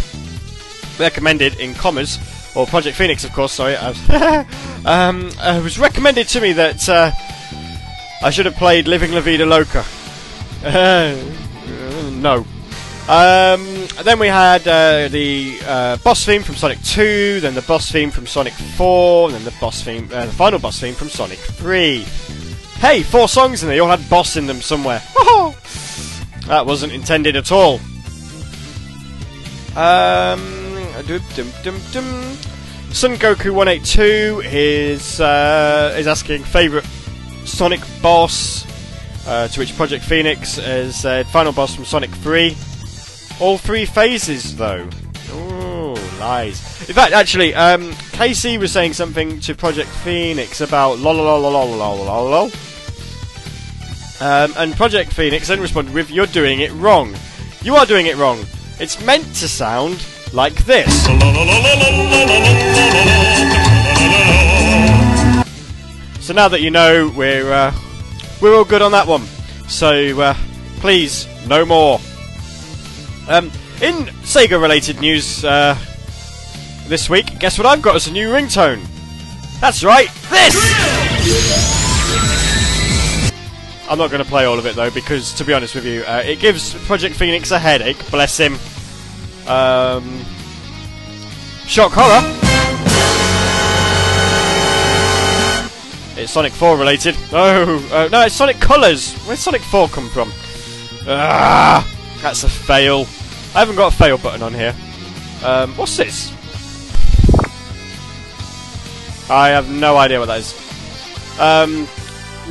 [1.00, 2.18] recommended in commas
[2.56, 3.54] or Project Phoenix, of course.
[3.54, 4.10] Sorry, I was,
[4.86, 7.12] um, uh, it was recommended to me that uh,
[8.24, 9.86] I should have played Living La Vida Loca.
[12.18, 12.46] No.
[13.08, 17.92] Um, then we had uh, the uh, boss theme from Sonic 2, then the boss
[17.92, 21.08] theme from Sonic 4, and then the boss theme, uh, the final boss theme from
[21.10, 22.00] Sonic 3.
[22.80, 25.02] Hey, four songs and they all had boss in them somewhere.
[26.48, 27.80] that wasn't intended at all.
[29.76, 32.38] Um, dum, dum, dum, dum.
[32.92, 36.86] Sun Goku 182 is uh, is asking favourite
[37.46, 38.66] Sonic boss,
[39.28, 42.56] uh, to which Project Phoenix has uh, final boss from Sonic 3.
[43.40, 44.88] All three phases, though.
[45.34, 46.88] Ooh, lies.
[46.90, 51.52] In fact, actually, um, Casey was saying something to Project Phoenix about lol lol lol
[51.52, 52.52] lol lol lol lol.
[54.20, 57.14] Um, and Project Phoenix then responded with, You're doing it wrong.
[57.62, 58.40] You are doing it wrong.
[58.80, 60.04] It's meant to sound
[60.34, 61.06] like this.
[66.26, 67.72] So now that you know, we're uh,
[68.42, 69.24] we're all good on that one.
[69.68, 70.36] So uh,
[70.80, 72.00] please, no more.
[73.28, 75.78] Um, In Sega related news uh,
[76.88, 78.82] this week, guess what I've got as a new ringtone?
[79.60, 80.56] That's right, this!
[83.90, 86.02] I'm not going to play all of it though, because to be honest with you,
[86.04, 88.58] uh, it gives Project Phoenix a headache, bless him.
[89.48, 90.24] Um,
[91.66, 92.47] shock horror!
[96.18, 97.16] It's Sonic 4 related.
[97.32, 99.14] Oh, no, it's Sonic Colors.
[99.26, 100.32] Where's Sonic 4 come from?
[101.06, 101.88] Ah,
[102.22, 103.02] that's a fail.
[103.54, 104.76] I haven't got a fail button on here.
[105.44, 106.32] Um, what's this?
[109.30, 111.40] I have no idea what that is.
[111.40, 111.88] Um,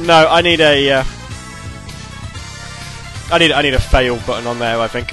[0.06, 0.92] no, I need a.
[0.92, 1.04] Uh,
[3.32, 4.78] I need I need a fail button on there.
[4.78, 5.12] I think.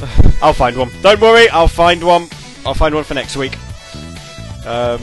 [0.42, 0.90] I'll find one.
[1.00, 2.28] Don't worry, I'll find one.
[2.66, 3.56] I'll find one for next week.
[4.66, 5.00] Um,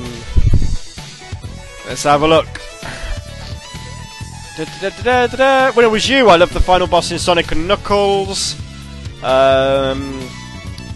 [1.89, 2.47] let's have a look.
[4.81, 5.71] Da, da, da.
[5.71, 8.55] When it was you, I loved the final boss in Sonic and Knuckles.
[9.23, 10.21] Um,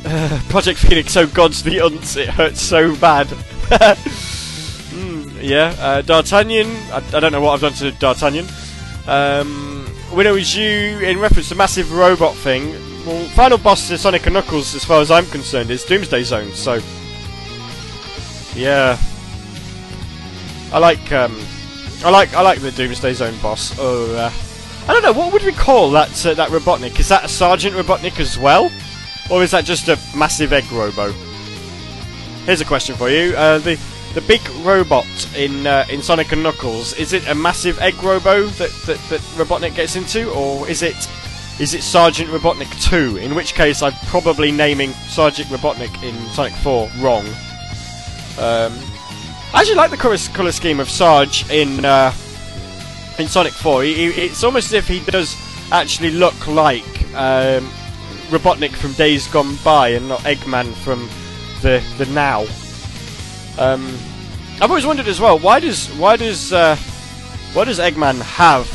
[0.50, 3.28] Project Phoenix, so God's the unts, it hurts so bad.
[4.92, 8.46] mm, yeah, uh, D'Artagnan, I, I, don't know what I've done to D'Artagnan.
[9.08, 12.72] Um, when it was you, in reference to massive robot thing,
[13.06, 16.52] well, final boss in Sonic and Knuckles, as far as I'm concerned, is Doomsday Zone,
[16.54, 16.80] so.
[18.56, 18.98] Yeah.
[20.74, 21.40] I like, um,
[22.04, 23.76] I like I like the Doomsday Zone boss.
[23.80, 24.32] Oh, uh,
[24.88, 27.00] I don't know what would we call that uh, that Robotnik?
[27.00, 28.72] Is that a Sergeant Robotnik as well,
[29.30, 31.12] or is that just a massive egg robo?
[32.46, 33.80] Here's a question for you: uh, the
[34.16, 35.06] the big robot
[35.38, 39.22] in uh, in Sonic and Knuckles is it a massive egg robo that, that that
[39.38, 41.08] Robotnik gets into, or is it
[41.60, 43.18] is it Sergeant Robotnik 2?
[43.18, 47.26] In which case, I'm probably naming Sergeant Robotnik in Sonic 4 wrong.
[48.40, 48.74] Um,
[49.54, 52.12] I actually like the colour, colour scheme of Sarge in uh,
[53.20, 53.84] in Sonic 4.
[53.84, 55.38] He, he, it's almost as if he does
[55.72, 56.84] actually look like
[57.14, 57.70] um,
[58.30, 61.08] Robotnik from Days Gone By and not Eggman from
[61.62, 62.48] the the now.
[63.60, 63.96] Um,
[64.60, 66.76] I've always wondered as well why does why does uh,
[67.54, 68.66] why does Eggman have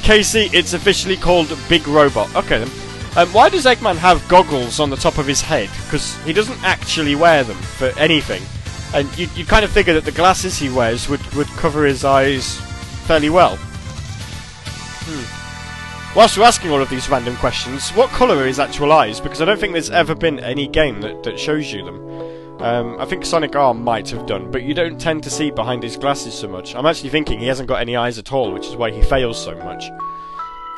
[0.02, 0.48] Casey?
[0.54, 2.34] It's officially called Big Robot.
[2.36, 2.70] Okay then.
[3.18, 5.68] Um, why does Eggman have goggles on the top of his head?
[5.84, 8.40] Because he doesn't actually wear them for anything
[8.94, 12.04] and you you kind of figure that the glasses he wears would would cover his
[12.04, 12.56] eyes
[13.06, 13.56] fairly well.
[15.06, 16.16] Hmm.
[16.16, 19.20] Whilst we're asking all of these random questions, what colour are his actual eyes?
[19.20, 22.60] Because I don't think there's ever been any game that, that shows you them.
[22.60, 25.82] Um, I think Sonic R might have done, but you don't tend to see behind
[25.82, 26.74] his glasses so much.
[26.74, 29.42] I'm actually thinking he hasn't got any eyes at all, which is why he fails
[29.42, 29.84] so much.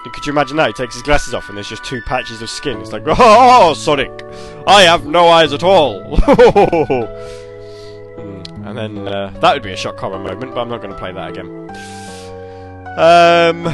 [0.04, 0.66] Could you imagine that?
[0.66, 2.80] He takes his glasses off and there's just two patches of skin.
[2.80, 4.24] It's like, oh, Sonic!
[4.66, 6.02] I have no eyes at all!
[8.72, 10.98] And then uh, that would be a shock horror moment, but I'm not going to
[10.98, 11.68] play that again.
[12.96, 13.66] Um,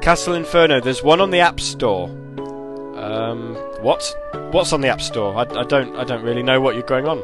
[0.00, 0.80] Castle Inferno.
[0.80, 2.08] There's one on the App Store.
[2.98, 4.12] Um, what?
[4.50, 5.36] What's on the App Store?
[5.36, 5.94] I, I don't.
[5.94, 7.18] I don't really know what you're going on.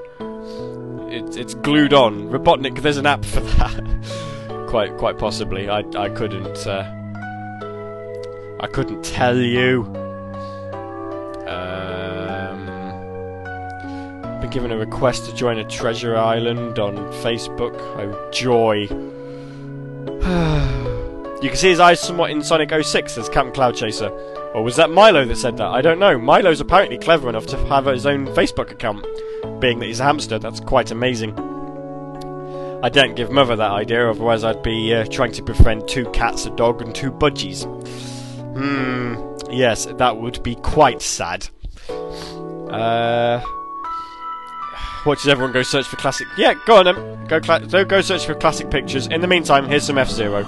[1.13, 2.29] It, it's glued on.
[2.31, 2.81] Robotnik.
[2.81, 4.67] There's an app for that.
[4.69, 5.69] quite, quite possibly.
[5.69, 6.65] I, I couldn't.
[6.65, 6.85] Uh,
[8.61, 9.83] I couldn't tell you.
[14.41, 17.75] Been given a request to join a treasure island on Facebook.
[17.97, 18.89] Oh, joy.
[21.43, 24.11] you can see his eyes somewhat in Sonic 06 as Captain Cloud Chaser.
[24.55, 25.69] Or was that Milo that said that?
[25.69, 26.19] I don't know.
[26.19, 29.07] Milo's apparently clever enough to have his own Facebook account.
[29.61, 31.39] Being that he's a hamster, that's quite amazing.
[32.83, 36.47] I don't give Mother that idea, otherwise I'd be uh, trying to befriend two cats,
[36.47, 37.65] a dog, and two budgies.
[38.57, 41.49] Hmm, yes, that would be quite sad.
[41.89, 43.43] Uh,
[45.09, 46.29] watches everyone go search for classic.
[46.37, 47.27] Yeah, go on then.
[47.27, 49.07] Go, cla- go search for classic pictures.
[49.09, 50.47] In the meantime, here's some F Zero.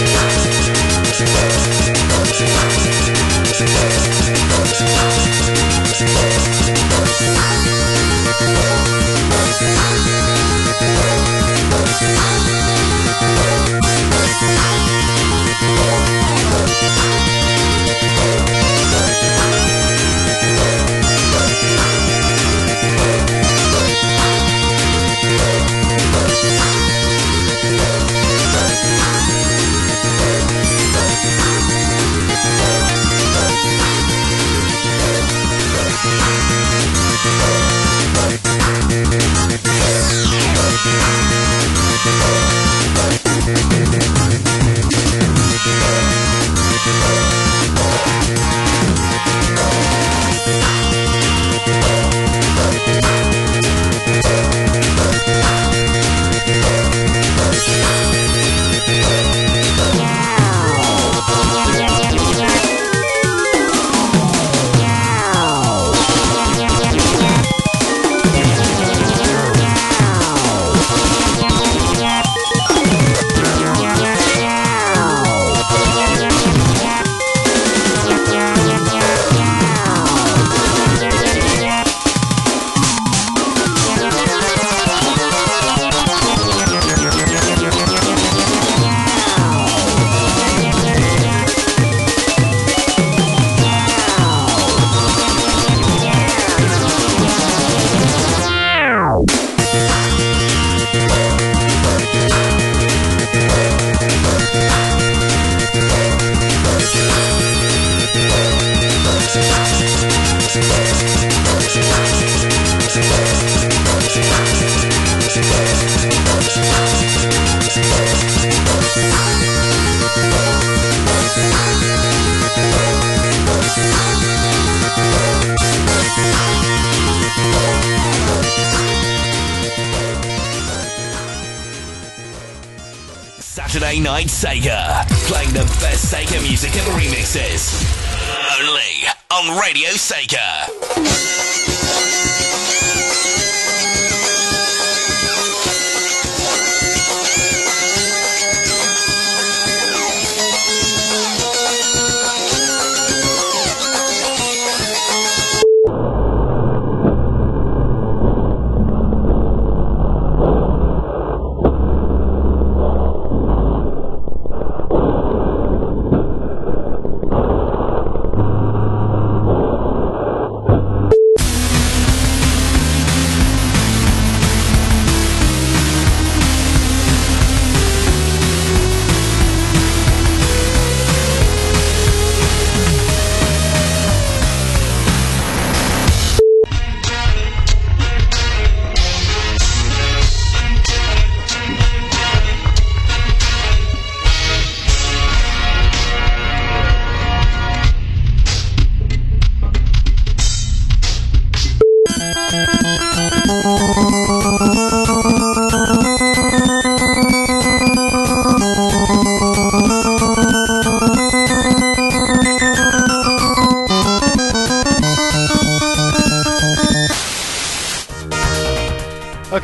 [0.00, 0.50] Saturday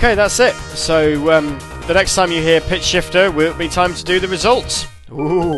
[0.06, 0.54] Okay, that's it.
[0.76, 1.58] So um,
[1.88, 4.86] the next time you hear Pitch Shifter, will be time to do the results.
[5.10, 5.54] Ooh.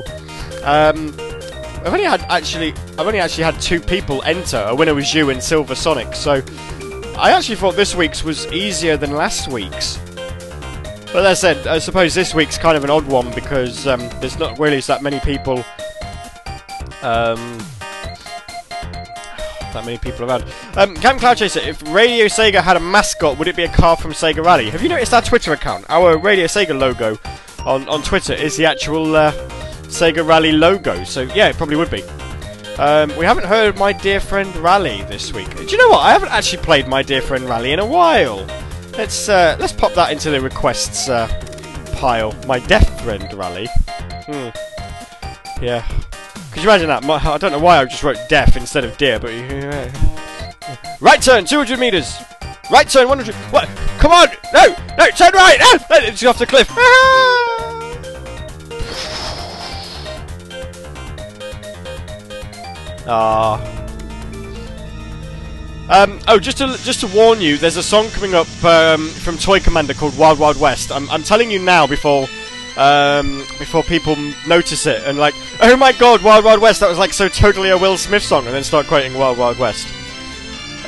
[0.64, 1.14] Um,
[1.84, 4.56] I've only had actually, I've only actually had two people enter.
[4.66, 6.14] A winner was you and Silver Sonic.
[6.14, 6.42] So
[7.18, 9.98] I actually thought this week's was easier than last week's.
[11.12, 14.38] But that said, I suppose this week's kind of an odd one because um, there's
[14.38, 15.62] not really that many people.
[17.02, 17.58] Um,
[19.72, 20.44] that many people around.
[20.76, 23.96] Um, Captain Cloud Chaser, if Radio Sega had a mascot, would it be a car
[23.96, 24.70] from Sega Rally?
[24.70, 25.84] Have you noticed our Twitter account?
[25.88, 27.18] Our Radio Sega logo
[27.64, 29.32] on, on Twitter is the actual uh,
[29.82, 31.04] Sega Rally logo.
[31.04, 32.02] So yeah, it probably would be.
[32.78, 35.52] Um, we haven't heard My Dear Friend Rally this week.
[35.56, 36.00] Do you know what?
[36.00, 38.46] I haven't actually played My Dear Friend Rally in a while.
[38.96, 41.26] Let's uh, let's pop that into the requests uh,
[41.96, 42.32] pile.
[42.46, 43.68] My Death Friend Rally.
[44.26, 44.50] Hmm.
[45.60, 45.86] Yeah.
[46.50, 47.04] Could you imagine that?
[47.04, 49.30] My, I don't know why I just wrote deaf instead of dear, but
[51.00, 52.18] right turn, 200 meters.
[52.70, 53.34] Right turn, 100.
[53.52, 53.68] What?
[53.98, 54.28] Come on!
[54.52, 54.66] No,
[54.98, 55.58] no, turn right!
[55.60, 56.68] No, it's off the cliff.
[63.10, 63.78] Ah.
[65.90, 69.38] Um, oh, just to just to warn you, there's a song coming up um, from
[69.38, 70.92] Toy Commander called Wild Wild West.
[70.92, 72.28] I'm, I'm telling you now before
[72.78, 76.78] um, before people notice it and like, oh my god, Wild Wild West.
[76.80, 79.58] That was like so totally a Will Smith song, and then start quoting Wild Wild
[79.58, 79.88] West.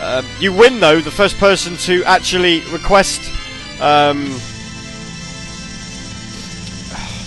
[0.01, 3.21] Um, you win though, the first person to actually request
[3.81, 4.27] um,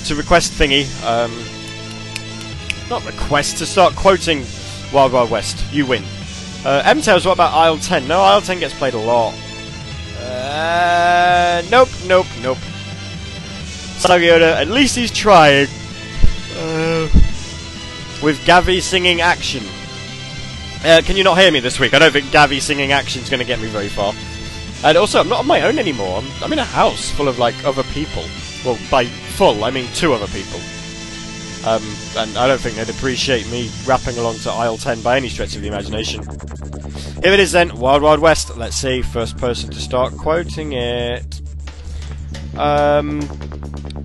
[0.05, 0.87] to request thingy.
[1.05, 1.31] Um,
[2.89, 4.45] not request to start quoting
[4.93, 5.61] Wild Wild West.
[5.73, 6.03] You win.
[6.65, 8.07] Uh, M Tails, what about Aisle 10?
[8.07, 9.33] No, Aisle 10 gets played a lot.
[10.19, 12.57] Uh, nope, nope, nope.
[14.05, 15.67] At least he's trying.
[16.57, 17.07] Uh,
[18.21, 19.63] with Gavi singing action.
[20.83, 21.93] Uh, can you not hear me this week?
[21.93, 24.13] I don't think Gavi singing action is going to get me very far.
[24.83, 26.19] And also, I'm not on my own anymore.
[26.19, 28.25] I'm, I'm in a house full of like other people.
[28.65, 30.59] Well, by full, I mean two other people.
[31.65, 31.83] Um,
[32.17, 35.55] and I don't think they'd appreciate me rapping along to aisle 10 by any stretch
[35.55, 36.23] of the imagination.
[37.23, 38.57] Here it is then, Wild Wild West.
[38.57, 41.41] Let's see, first person to start quoting it.
[42.57, 43.21] Um,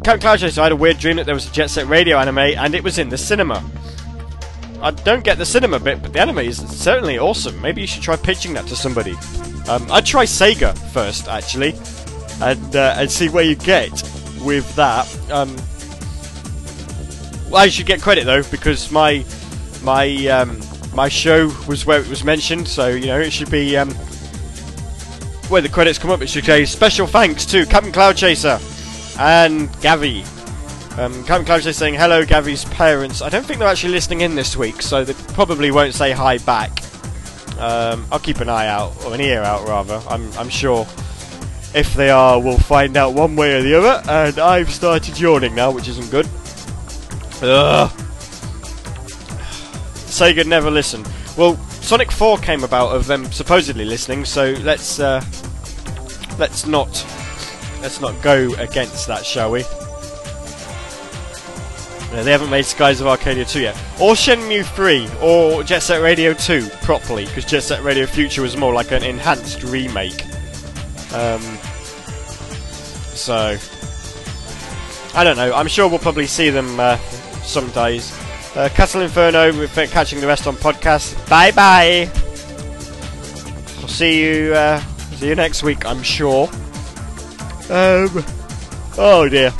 [0.04, 2.18] Captain Cloud Chaser, I had a weird dream that there was a Jet Set Radio
[2.18, 3.62] anime and it was in the cinema.
[4.80, 7.60] I don't get the cinema bit, but the anime is certainly awesome.
[7.60, 9.16] Maybe you should try pitching that to somebody.
[9.68, 11.74] Um, I'd try Sega first, actually,
[12.40, 13.90] and uh, and see where you get
[14.40, 15.04] with that.
[15.30, 15.54] Um,
[17.50, 19.24] well, I should get credit though because my
[19.82, 20.60] my um,
[20.94, 23.90] my show was where it was mentioned, so you know it should be um,
[25.50, 26.22] where the credits come up.
[26.22, 28.60] It should say special thanks to Captain Cloud Chaser
[29.18, 30.24] and Gavi.
[30.98, 33.22] Um, Cloud Chaser saying hello, Gavi's parents.
[33.22, 36.38] I don't think they're actually listening in this week, so they probably won't say hi
[36.38, 36.82] back.
[37.58, 40.02] Um, I'll keep an eye out, or an ear out rather.
[40.08, 40.86] I'm I'm sure.
[41.74, 44.02] If they are, we'll find out one way or the other.
[44.08, 46.26] And I've started yawning now, which isn't good.
[47.42, 47.90] Ugh.
[50.06, 51.04] Sega never listen.
[51.36, 55.22] Well, Sonic 4 came about of them supposedly listening, so let's uh,
[56.38, 56.88] let's not
[57.80, 59.62] let's not go against that, shall we?
[62.12, 66.00] No, they haven't made Skies of Arcadia 2 yet, or Shenmue 3, or Jet Set
[66.00, 70.24] Radio 2 properly, because Jet Set Radio Future was more like an enhanced remake.
[71.12, 71.42] Um,
[73.14, 73.58] so
[75.14, 75.52] I don't know.
[75.54, 76.96] I'm sure we'll probably see them uh,
[77.42, 78.16] some days.
[78.54, 81.28] Uh, Castle Inferno, we're catching the rest on podcast.
[81.28, 82.10] Bye bye.
[83.80, 84.54] I'll see you.
[84.54, 84.80] Uh,
[85.16, 85.84] see you next week.
[85.84, 86.48] I'm sure.
[87.70, 88.24] Um.
[88.96, 89.52] Oh dear.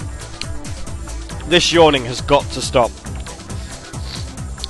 [1.49, 2.91] This yawning has got to stop.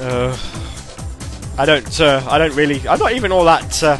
[0.00, 0.36] Uh,
[1.56, 2.00] I don't.
[2.00, 2.86] Uh, I don't really.
[2.88, 3.82] I'm not even all that.
[3.82, 3.98] Uh,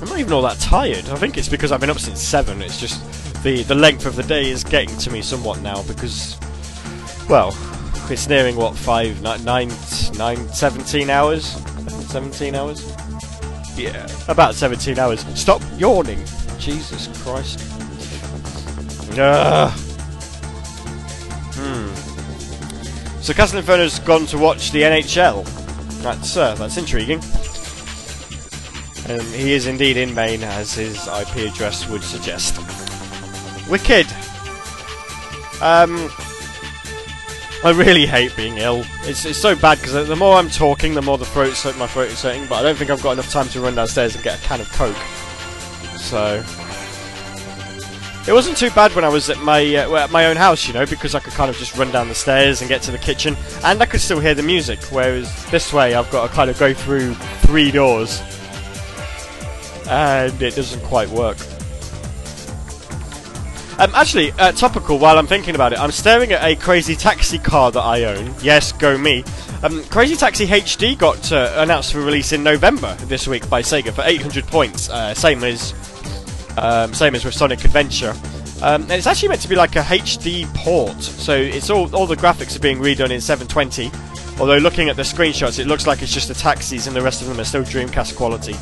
[0.00, 1.08] I'm not even all that tired.
[1.08, 2.60] I think it's because I've been up since seven.
[2.60, 3.02] It's just
[3.42, 6.38] the the length of the day is getting to me somewhat now because,
[7.28, 7.56] well,
[8.10, 9.70] it's nearing what five, nine, nine,
[10.14, 11.46] nine, 17 hours,
[12.08, 12.92] 17 hours.
[13.76, 15.24] Yeah, about 17 hours.
[15.38, 16.24] Stop yawning.
[16.58, 17.75] Jesus Christ.
[19.18, 19.72] Ugh.
[21.54, 21.94] Hmm.
[23.22, 25.44] So Castle Inferno's gone to watch the NHL.
[26.02, 27.20] That's uh, that's intriguing.
[29.08, 32.58] Um, he is indeed in Maine, as his IP address would suggest.
[33.68, 34.06] Wicked.
[35.62, 36.10] Um,
[37.64, 38.84] I really hate being ill.
[39.02, 42.10] It's, it's so bad because the more I'm talking, the more the throat my throat
[42.10, 42.46] is hurting.
[42.46, 44.60] But I don't think I've got enough time to run downstairs and get a can
[44.60, 44.96] of Coke.
[45.98, 46.44] So
[48.26, 50.74] it wasn't too bad when I was at my uh, at my own house, you
[50.74, 52.98] know, because I could kind of just run down the stairs and get to the
[52.98, 54.80] kitchen, and I could still hear the music.
[54.90, 58.20] Whereas this way, I've got to kind of go through three doors,
[59.88, 61.38] and it doesn't quite work.
[63.78, 64.98] Um, actually, uh, topical.
[64.98, 68.34] While I'm thinking about it, I'm staring at a Crazy Taxi car that I own.
[68.40, 69.22] Yes, go me.
[69.62, 73.92] Um, Crazy Taxi HD got uh, announced for release in November this week by Sega
[73.92, 75.74] for 800 points, uh, same as
[76.56, 78.14] um, same as with Sonic Adventure.
[78.62, 82.06] Um, and it's actually meant to be like a HD port, so it's all all
[82.06, 83.90] the graphics are being redone in 720.
[84.40, 87.22] Although looking at the screenshots, it looks like it's just the taxis and the rest
[87.22, 88.54] of them are still Dreamcast quality.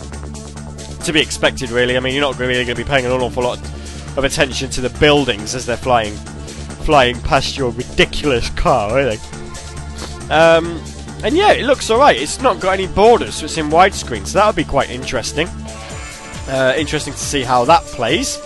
[1.05, 1.97] To be expected, really.
[1.97, 3.59] I mean, you're not really going to be paying an awful lot
[4.16, 6.15] of attention to the buildings as they're flying
[6.85, 9.19] flying past your ridiculous car, are they?
[10.31, 10.83] Um,
[11.25, 12.21] and yeah, it looks alright.
[12.21, 15.49] It's not got any borders, so it's in widescreen, so that would be quite interesting.
[16.49, 18.39] Uh, interesting to see how that plays.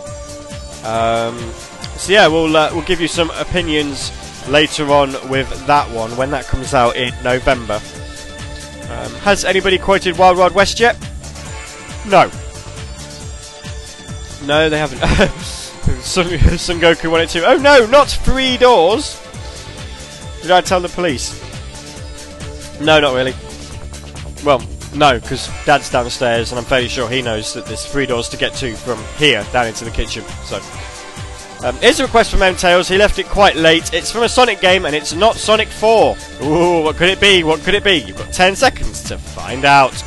[0.84, 1.36] Um,
[1.96, 4.12] so yeah, we'll uh, we'll give you some opinions
[4.48, 7.80] later on with that one when that comes out in November.
[8.90, 10.96] Um, has anybody quoted Wild Wild West yet?
[12.06, 12.30] No.
[14.46, 15.00] No, they haven't.
[16.02, 16.26] Sun,
[16.56, 17.44] Sun Goku wanted to.
[17.44, 19.20] Oh no, not three doors!
[20.42, 21.34] Did I tell the police?
[22.80, 23.34] No, not really.
[24.44, 24.60] Well,
[24.94, 28.36] no, because Dad's downstairs, and I'm fairly sure he knows that there's three doors to
[28.36, 30.24] get to from here down into the kitchen.
[30.44, 30.60] So,
[31.64, 32.88] um, here's a request from M Tails.
[32.88, 33.92] He left it quite late.
[33.92, 36.16] It's from a Sonic game, and it's not Sonic 4.
[36.42, 37.42] Ooh, what could it be?
[37.42, 37.96] What could it be?
[37.96, 40.02] You've got 10 seconds to find out.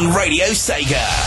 [0.00, 1.19] On Radio Sega.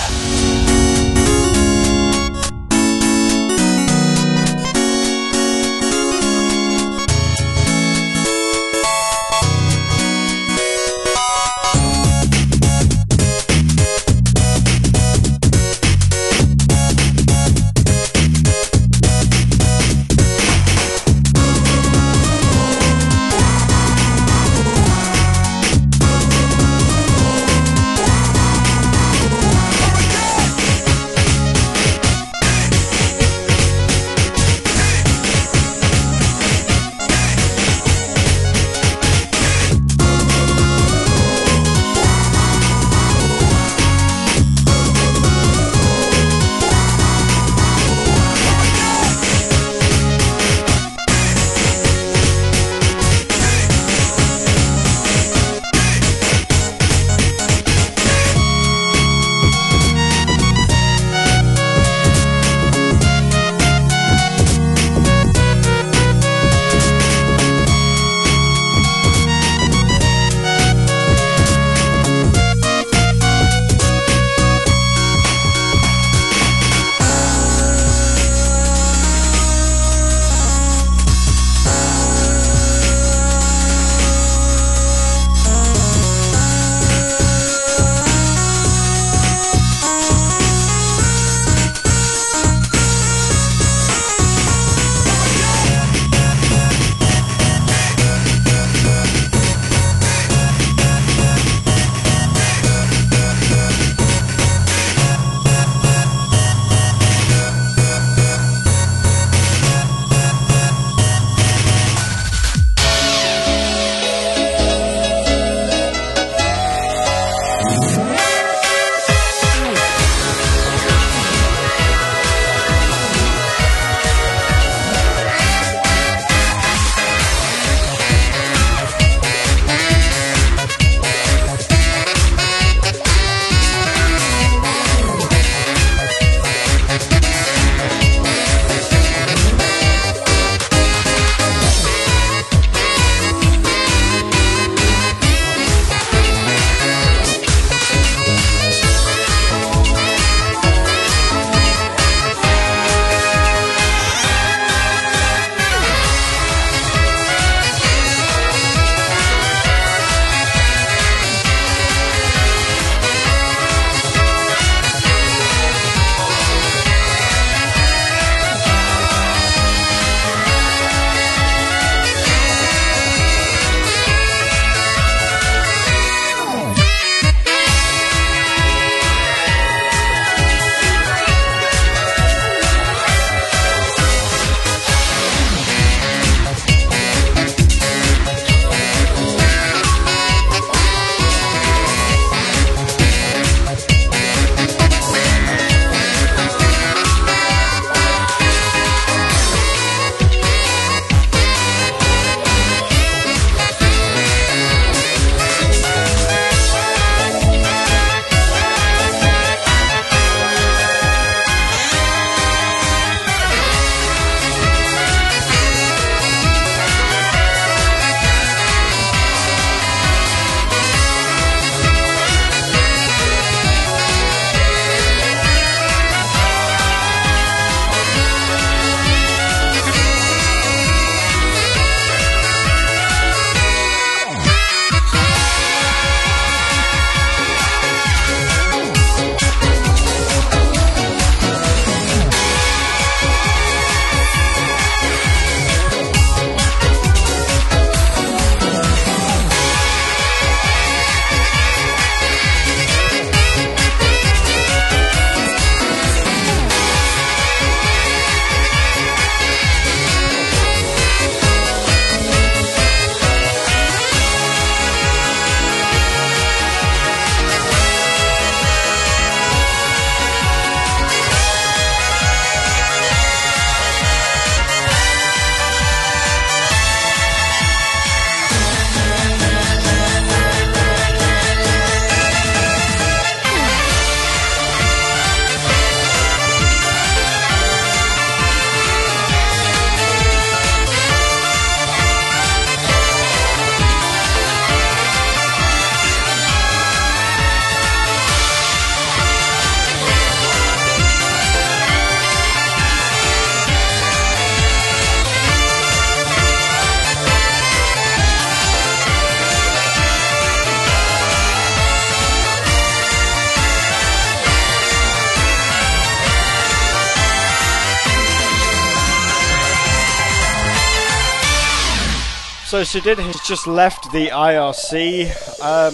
[322.84, 325.28] Shadid has just left the IRC.
[325.62, 325.94] Um,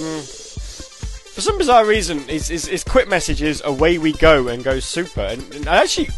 [1.33, 4.85] for some bizarre reason, his, his, his quit message is "Away we go" and goes
[4.85, 5.21] super.
[5.21, 6.09] And, and I actually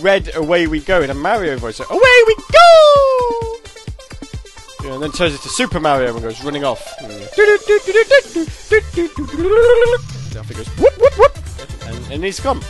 [0.00, 1.78] read "Away we go" in a Mario voice.
[1.80, 3.58] Like, Away we go!
[4.84, 6.94] Yeah, and then turns it to Super Mario and goes running off.
[7.02, 7.10] And
[10.38, 11.36] off he goes, whoop, whoop, whoop,
[11.86, 12.60] and, and he's gone.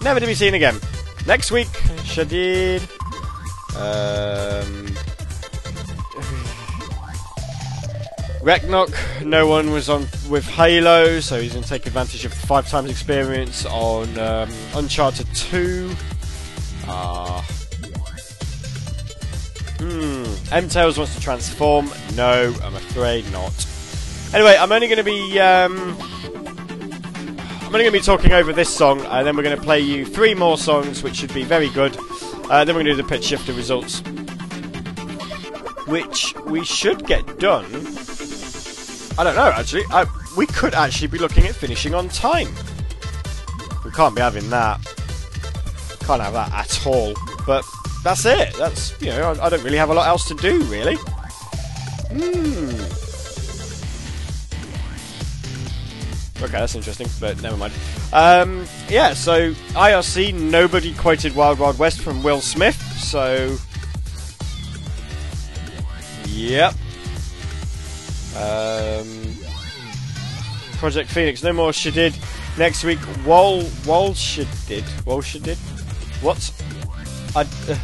[0.00, 0.78] Never to be seen again.
[1.26, 1.68] Next week,
[2.06, 2.80] Shadid.
[3.76, 4.95] Um,
[8.46, 12.68] Reknok, no one was on with Halo, so he's going to take advantage of five
[12.68, 15.90] times experience on um, Uncharted 2.
[16.86, 17.44] Ah.
[19.80, 20.24] Hmm.
[20.52, 21.90] M Tails wants to transform.
[22.14, 23.52] No, I'm afraid not.
[24.32, 25.40] Anyway, I'm only going to be.
[25.40, 25.98] Um,
[27.62, 29.80] I'm only going to be talking over this song, and then we're going to play
[29.80, 31.96] you three more songs, which should be very good.
[32.48, 34.02] Uh, then we're going to do the pitch shifter results,
[35.88, 37.64] which we should get done.
[39.18, 39.84] I don't know, actually.
[39.90, 40.06] I,
[40.36, 42.48] we could actually be looking at finishing on time.
[43.84, 44.84] We can't be having that.
[46.00, 47.14] Can't have that at all.
[47.46, 47.64] But
[48.04, 48.54] that's it.
[48.54, 50.96] That's, you know, I, I don't really have a lot else to do, really.
[52.12, 53.06] Hmm.
[56.42, 57.72] Okay, that's interesting, but never mind.
[58.12, 63.56] Um, yeah, so IRC, nobody quoted Wild Wild West from Will Smith, so.
[66.26, 66.74] Yep.
[68.36, 69.34] Um,
[70.78, 72.14] Project Phoenix, no more Shadid.
[72.58, 74.84] Next week, Wall Wall Shadid.
[75.06, 75.56] Wall Shadid?
[76.22, 76.52] What?
[77.34, 77.78] I, uh,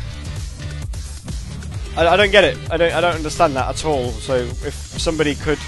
[1.96, 2.58] I I don't get it.
[2.70, 4.10] I don't I don't understand that at all.
[4.12, 5.58] So if somebody could,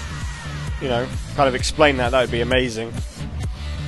[0.81, 2.93] you know, kind of explain that, that would be amazing.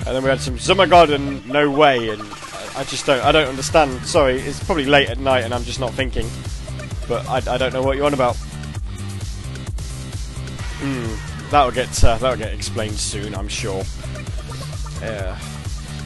[0.05, 3.31] And then we had some Zumagod and No Way, and I, I just don't I
[3.31, 4.05] don't understand.
[4.05, 6.27] Sorry, it's probably late at night and I'm just not thinking.
[7.07, 8.37] But I, I don't know what you're on about.
[10.79, 13.83] Hmm, that'll get uh, that'll get explained soon, I'm sure.
[15.01, 15.37] Yeah.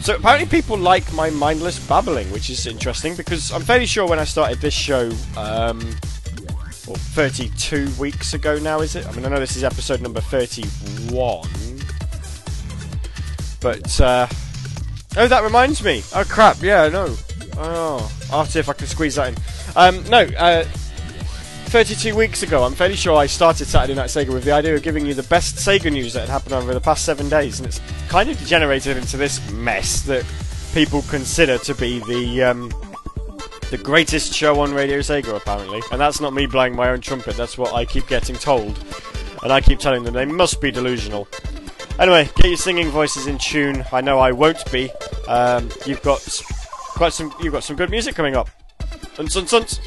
[0.01, 4.17] So apparently people like my mindless babbling, which is interesting because I'm fairly sure when
[4.17, 5.79] I started this show, um,
[6.87, 9.05] well, 32 weeks ago now, is it?
[9.05, 11.47] I mean, I know this is episode number 31,
[13.61, 14.27] but uh,
[15.17, 16.01] oh, that reminds me.
[16.15, 16.61] Oh crap!
[16.63, 17.15] Yeah, no.
[17.57, 19.35] Oh, I'll see if I can squeeze that in.
[19.75, 20.65] Um, no, uh,
[21.71, 24.83] 32 weeks ago, I'm fairly sure I started Saturday Night Sega with the idea of
[24.83, 27.65] giving you the best Sega news that had happened over the past seven days, and
[27.65, 27.79] it's
[28.09, 30.25] kind of degenerated into this mess that
[30.73, 32.67] people consider to be the um,
[33.69, 35.81] the greatest show on Radio Sega, apparently.
[35.93, 38.77] And that's not me blowing my own trumpet, that's what I keep getting told.
[39.41, 41.25] And I keep telling them they must be delusional.
[41.99, 43.85] Anyway, get your singing voices in tune.
[43.93, 44.91] I know I won't be.
[45.25, 46.19] Um, you've got
[46.97, 47.33] quite some.
[47.41, 48.49] You've got some good music coming up.
[49.15, 49.79] Suns, suns, suns.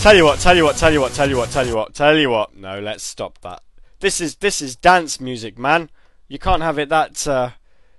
[0.00, 1.92] Tell you what, tell you what, tell you what, tell you what, tell you what,
[1.92, 2.56] tell you what.
[2.56, 3.62] No, let's stop that.
[4.00, 5.90] This is this is dance music, man.
[6.26, 7.50] You can't have it that uh,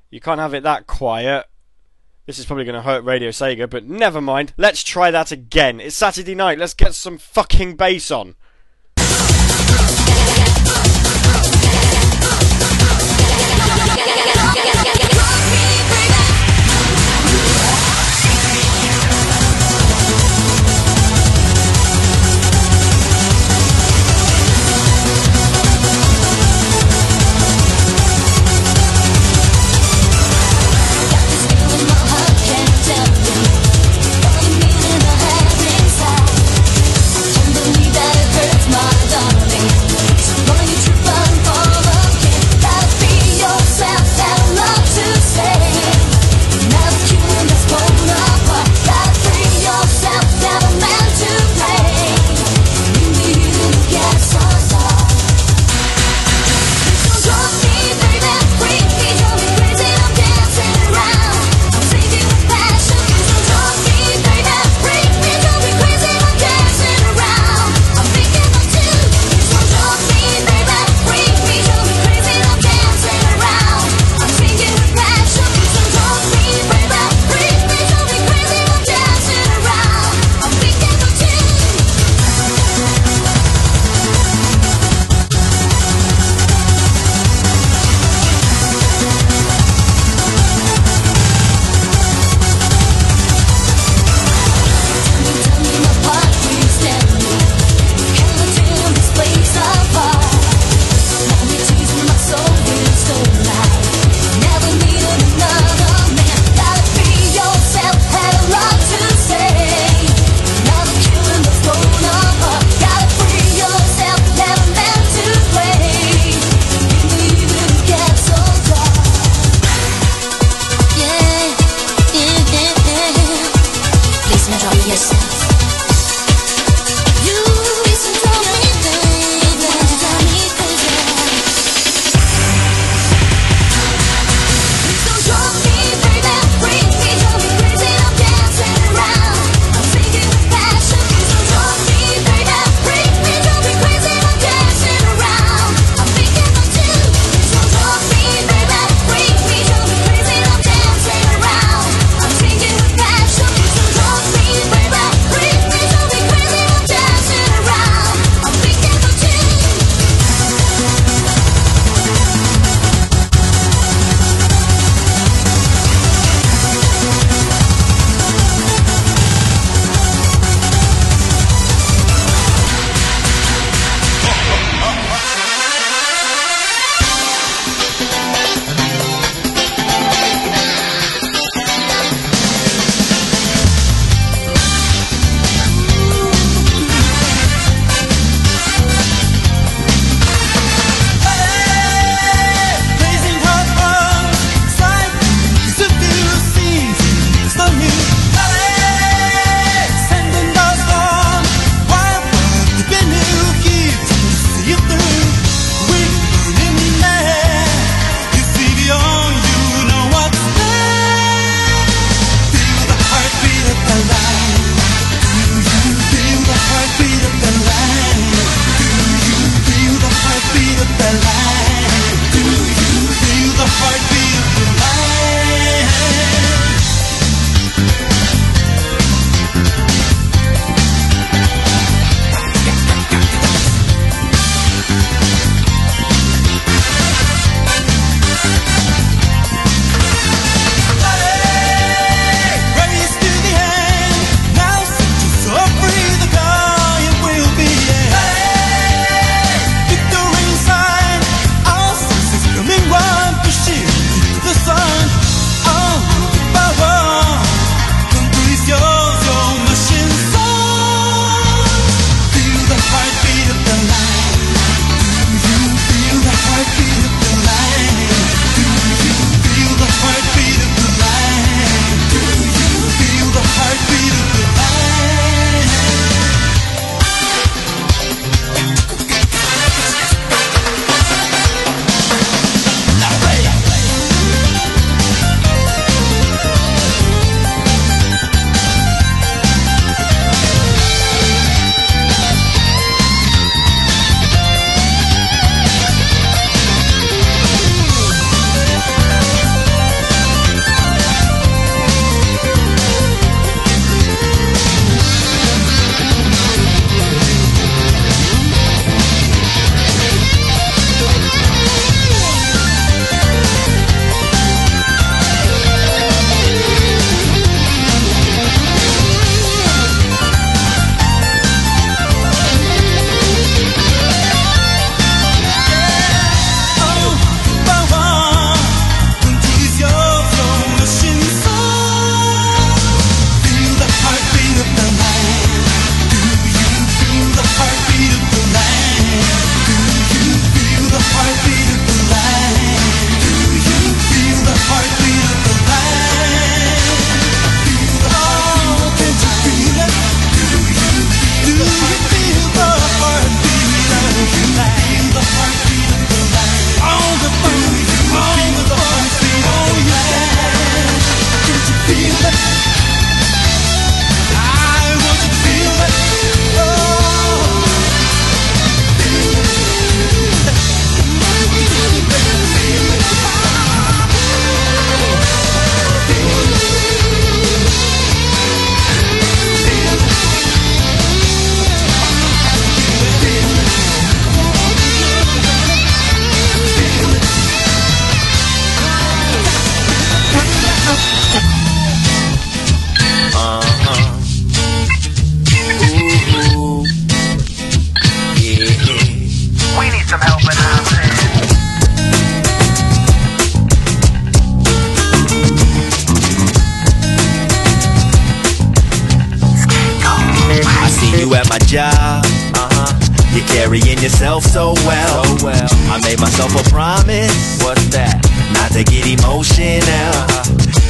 [0.10, 1.46] you can't have it that quiet.
[2.26, 4.54] This is probably going to hurt Radio Sega, but never mind.
[4.58, 5.80] Let's try that again.
[5.80, 6.58] It's Saturday night.
[6.58, 8.34] Let's get some fucking bass on.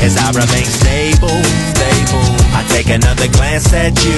[0.09, 1.37] Remain stable,
[1.77, 2.25] stable.
[2.57, 4.17] I take another glance at you.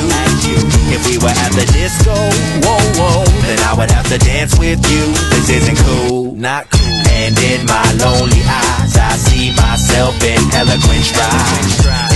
[0.96, 2.16] If we were at the disco,
[2.64, 5.04] whoa, whoa, then I would have to dance with you.
[5.36, 7.04] This isn't cool, not cool.
[7.20, 11.68] And in my lonely eyes, I see myself in eloquent stride.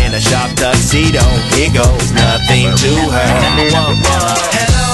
[0.07, 1.27] In a sharp tuxedo,
[1.59, 3.31] here goes nothing to her.
[3.75, 4.87] Hello,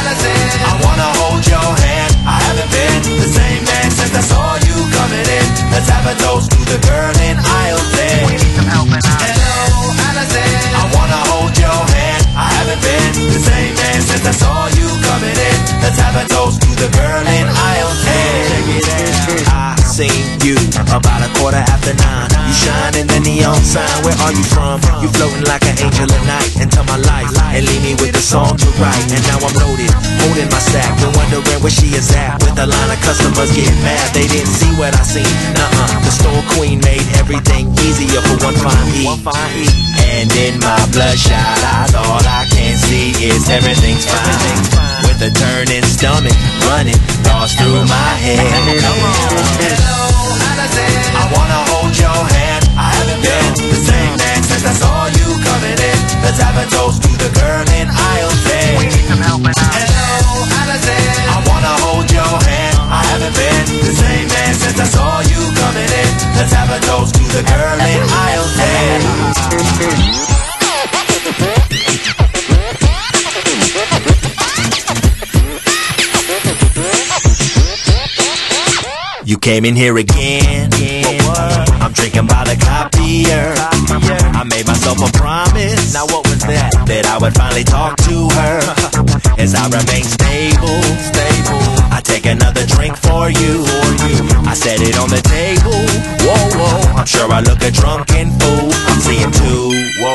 [0.00, 0.48] Allison.
[0.64, 2.12] I wanna hold your hand.
[2.24, 4.63] I haven't been the same man since I saw you
[5.04, 5.46] coming in.
[5.68, 8.26] Let's have a toast to the girl in aisle 10.
[8.26, 10.48] We need some help Hello, Allison.
[10.80, 12.22] I wanna hold your hand.
[12.32, 14.73] I haven't been the same man since I saw you
[15.14, 15.58] coming in.
[15.78, 18.50] Let's have a toast to the girl in aisle 10.
[18.50, 19.78] Check it out.
[19.78, 20.58] I seen you
[20.90, 22.30] about a quarter after nine.
[22.50, 23.86] You shine in the neon sign.
[24.02, 24.82] Where are you from?
[24.98, 28.24] You floating like an angel at night into my life and leave me with a
[28.24, 29.06] song to write.
[29.14, 32.42] And now I'm loaded, holding my sack, been wondering where she is at.
[32.42, 35.30] With a line of customers getting mad, they didn't see what I seen.
[35.54, 39.06] Nuh-uh, the store queen made everything easier for one fine E.
[40.10, 44.73] And in my bloodshot eyes, all I can see is everything's fine.
[45.14, 46.34] With a turning stomach,
[46.66, 48.42] running thoughts through my head.
[48.66, 48.98] Hello,
[50.42, 50.90] Allison.
[51.14, 52.66] I wanna hold your hand.
[52.74, 55.98] I haven't been the same man since I saw you coming in.
[56.18, 58.74] Let's have a toast to the girl in aisle 10.
[58.74, 61.06] We need some help Hello, Allison.
[61.30, 62.74] I wanna hold your hand.
[62.90, 66.10] I haven't been the same man since I saw you coming in.
[66.34, 68.50] Let's have a toast to the girl in aisle
[70.26, 70.33] 10.
[79.34, 80.70] You came in here again.
[81.82, 83.50] I'm drinking by the copier.
[84.30, 85.92] I made myself a promise.
[85.92, 86.70] Now what was that?
[86.86, 88.62] That I would finally talk to her.
[89.42, 91.66] As I remain stable, stable.
[91.90, 93.66] I take another drink for you.
[94.46, 95.82] I set it on the table.
[96.22, 96.94] Whoa, whoa.
[96.94, 98.70] I'm sure I look a drunken fool.
[98.86, 99.66] I'm seeing two.
[99.98, 100.14] Whoa.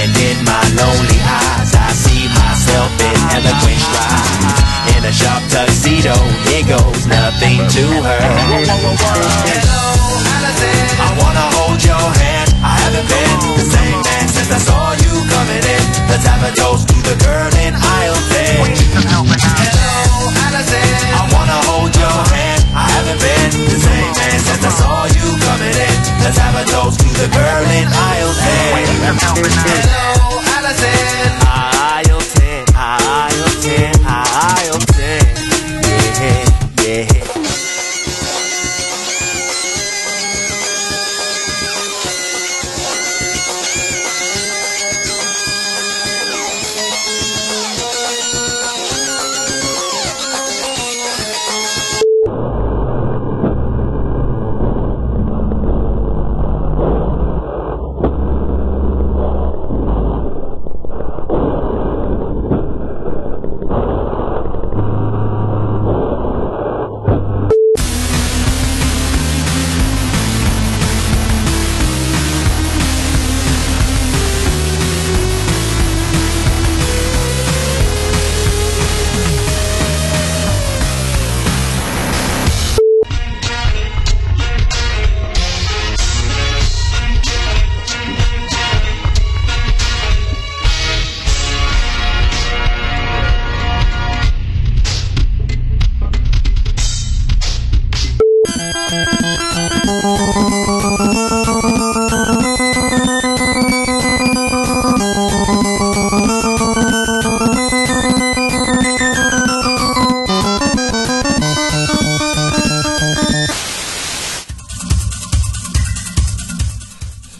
[0.00, 4.65] And in my lonely eyes, I see myself in eloquent stride.
[4.94, 6.14] In a sharp tuxedo,
[6.46, 8.20] here goes nothing to her.
[8.22, 9.82] Hello,
[10.22, 10.78] Allison.
[11.02, 12.48] I wanna hold your hand.
[12.62, 15.84] I haven't been the same man since I saw you coming in.
[16.10, 18.62] Let's have a toast to the girl in aisle 10.
[18.62, 20.88] We need some help Hello, Allison.
[21.18, 22.62] I wanna hold your hand.
[22.74, 25.96] I haven't been the same man since I saw you coming in.
[26.22, 28.74] Let's have a toast to the girl in aisle 10.
[28.74, 31.32] We need some help Hello, Allison.
[31.46, 33.95] Aisle 10, aisle 10,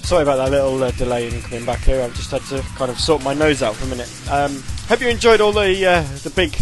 [0.06, 2.00] Sorry about that little uh, delay in coming back here.
[2.00, 4.08] I've just had to kind of sort my nose out for a minute.
[4.30, 6.54] Um, hope you enjoyed all the uh, the big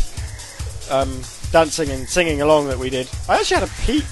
[0.91, 1.21] um,
[1.53, 3.07] dancing and singing along that we did.
[3.29, 4.07] I actually had a peek,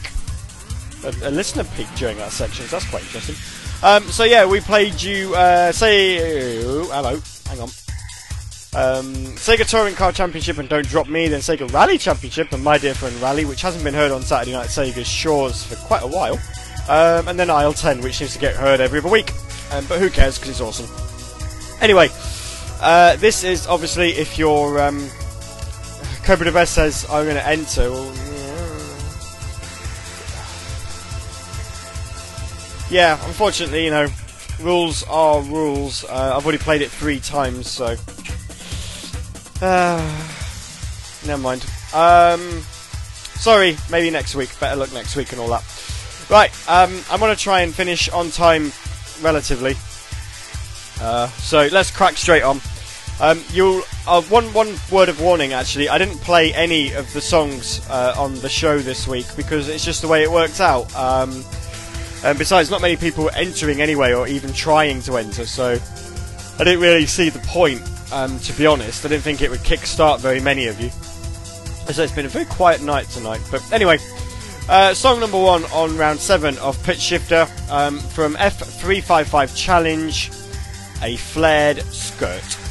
[1.02, 2.66] a, a listener peek during that section.
[2.66, 3.36] So that's quite interesting.
[3.82, 5.34] Um, so yeah, we played you.
[5.34, 7.18] Uh, say hello.
[7.46, 7.70] Hang on.
[8.74, 12.76] Um, Sega Touring Car Championship and Don't Drop Me, then Sega Rally Championship and My
[12.76, 16.06] Dear Friend Rally, which hasn't been heard on Saturday Night Sega's shores for quite a
[16.06, 16.38] while.
[16.88, 19.32] Um, and then Aisle 10, which seems to get heard every other week.
[19.70, 20.88] Um, but who cares, because it's awesome.
[21.80, 22.08] Anyway,
[22.80, 24.98] uh, this is obviously if your um,
[26.24, 27.90] Cobra the Best says, I'm going to enter.
[27.90, 28.14] Well,
[32.90, 33.16] yeah.
[33.18, 34.08] yeah, unfortunately, you know,
[34.60, 36.04] rules are rules.
[36.04, 37.96] Uh, I've already played it three times, so.
[39.62, 40.00] Uh,
[41.24, 41.64] never mind.
[41.94, 42.62] Um,
[43.36, 44.50] sorry, maybe next week.
[44.58, 45.62] Better luck next week and all that.
[46.32, 48.72] Right, um, I'm going to try and finish on time
[49.20, 49.74] relatively.
[50.98, 52.58] Uh, so let's crack straight on.
[53.20, 55.52] Um, you'll uh, one one word of warning.
[55.52, 59.68] Actually, I didn't play any of the songs uh, on the show this week because
[59.68, 60.96] it's just the way it worked out.
[60.96, 61.44] Um,
[62.24, 65.44] and besides, not many people were entering anyway, or even trying to enter.
[65.44, 65.78] So
[66.58, 67.82] I didn't really see the point.
[68.10, 70.88] Um, to be honest, I didn't think it would kick-start very many of you.
[71.92, 73.42] So it's been a very quiet night tonight.
[73.50, 73.98] But anyway,
[74.68, 80.30] uh, song number one on round seven of Pitch Shifter um, from F355 Challenge,
[81.02, 82.61] a flared skirt.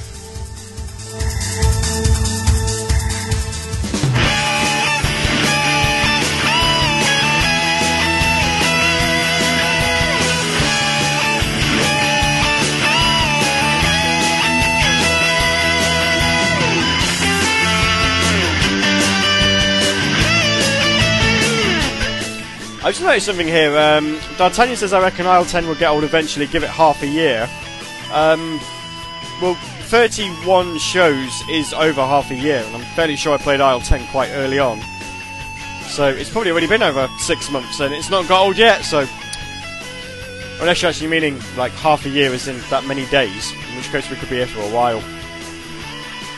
[22.83, 23.77] I just noticed something here.
[23.77, 27.07] Um, D'Artagnan says, I reckon Aisle 10 will get old eventually, give it half a
[27.07, 27.47] year.
[28.11, 28.59] Um,
[29.39, 33.81] well, 31 shows is over half a year, and I'm fairly sure I played Aisle
[33.81, 34.81] 10 quite early on.
[35.89, 39.05] So it's probably already been over six months, and it's not got old yet, so.
[40.59, 43.91] Unless you're actually meaning like half a year is in that many days, in which
[43.91, 45.03] case we could be here for a while.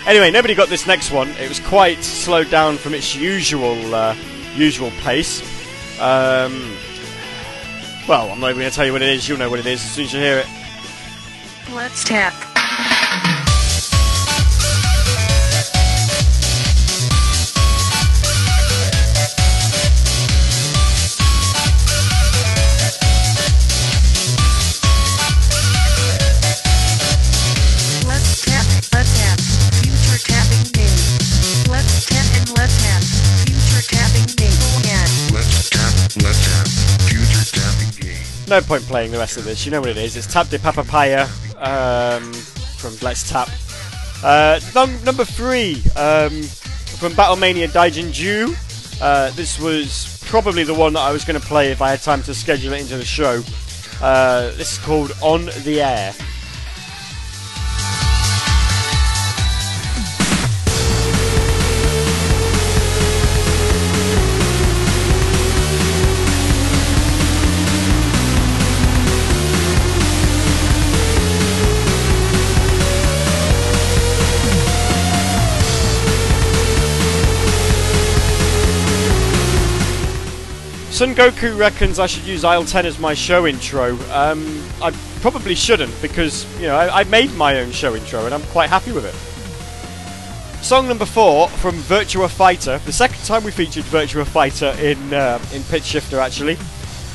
[0.05, 1.29] Anyway, nobody got this next one.
[1.39, 4.13] It was quite slowed down from its usual uh,
[4.55, 5.41] usual pace.
[5.99, 6.75] Um,
[8.07, 9.27] well, I'm not even going to tell you what it is.
[9.27, 10.47] You'll know what it is as soon as you hear it.
[11.73, 12.52] Let's tap.
[38.53, 39.65] No point playing the rest of this.
[39.65, 40.15] You know what it is.
[40.15, 41.23] It's Tap de Papapaya
[41.57, 42.31] um,
[42.77, 43.49] from Let's Tap.
[44.23, 46.43] Uh, num- number three um,
[46.99, 48.55] from Battlemania Daiginjo.
[49.01, 52.03] Uh, this was probably the one that I was going to play if I had
[52.03, 53.41] time to schedule it into the show.
[53.99, 56.13] Uh, this is called On the Air.
[80.93, 83.97] Sun Goku reckons I should use Aisle 10 as my show intro.
[84.11, 84.91] Um, I
[85.21, 88.69] probably shouldn't because, you know, I, I made my own show intro and I'm quite
[88.69, 90.63] happy with it.
[90.63, 92.77] Song number four from Virtua Fighter.
[92.85, 96.59] The second time we featured Virtua Fighter in uh, in Pitch Shifter, actually.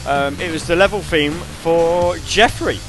[0.09, 2.81] Um, it was the level theme for Jeffrey.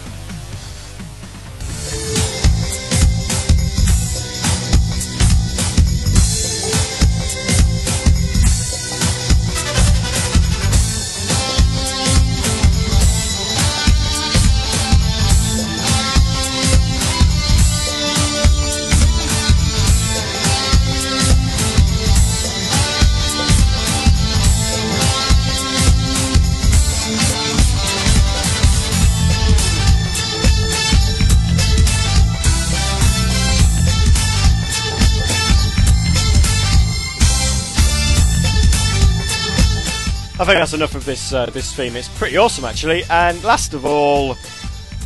[40.49, 41.95] Think that's enough of this uh, this theme.
[41.95, 43.03] It's pretty awesome, actually.
[43.09, 44.31] And last of all,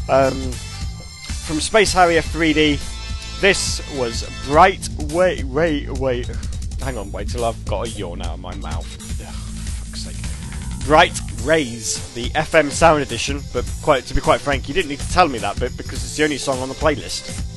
[0.10, 0.52] um,
[1.45, 2.80] from Space Harrier 3D,
[3.41, 4.88] this was Bright.
[5.11, 6.30] Wait, wait, wait.
[6.82, 8.86] Hang on, wait till I've got a yawn out of my mouth.
[8.86, 10.86] Fuck's sake.
[10.86, 13.41] Bright Rays, the FM Sound Edition.
[13.52, 16.03] But quite to be quite frank, you didn't need to tell me that bit because
[16.03, 17.52] it's the only song on the playlist.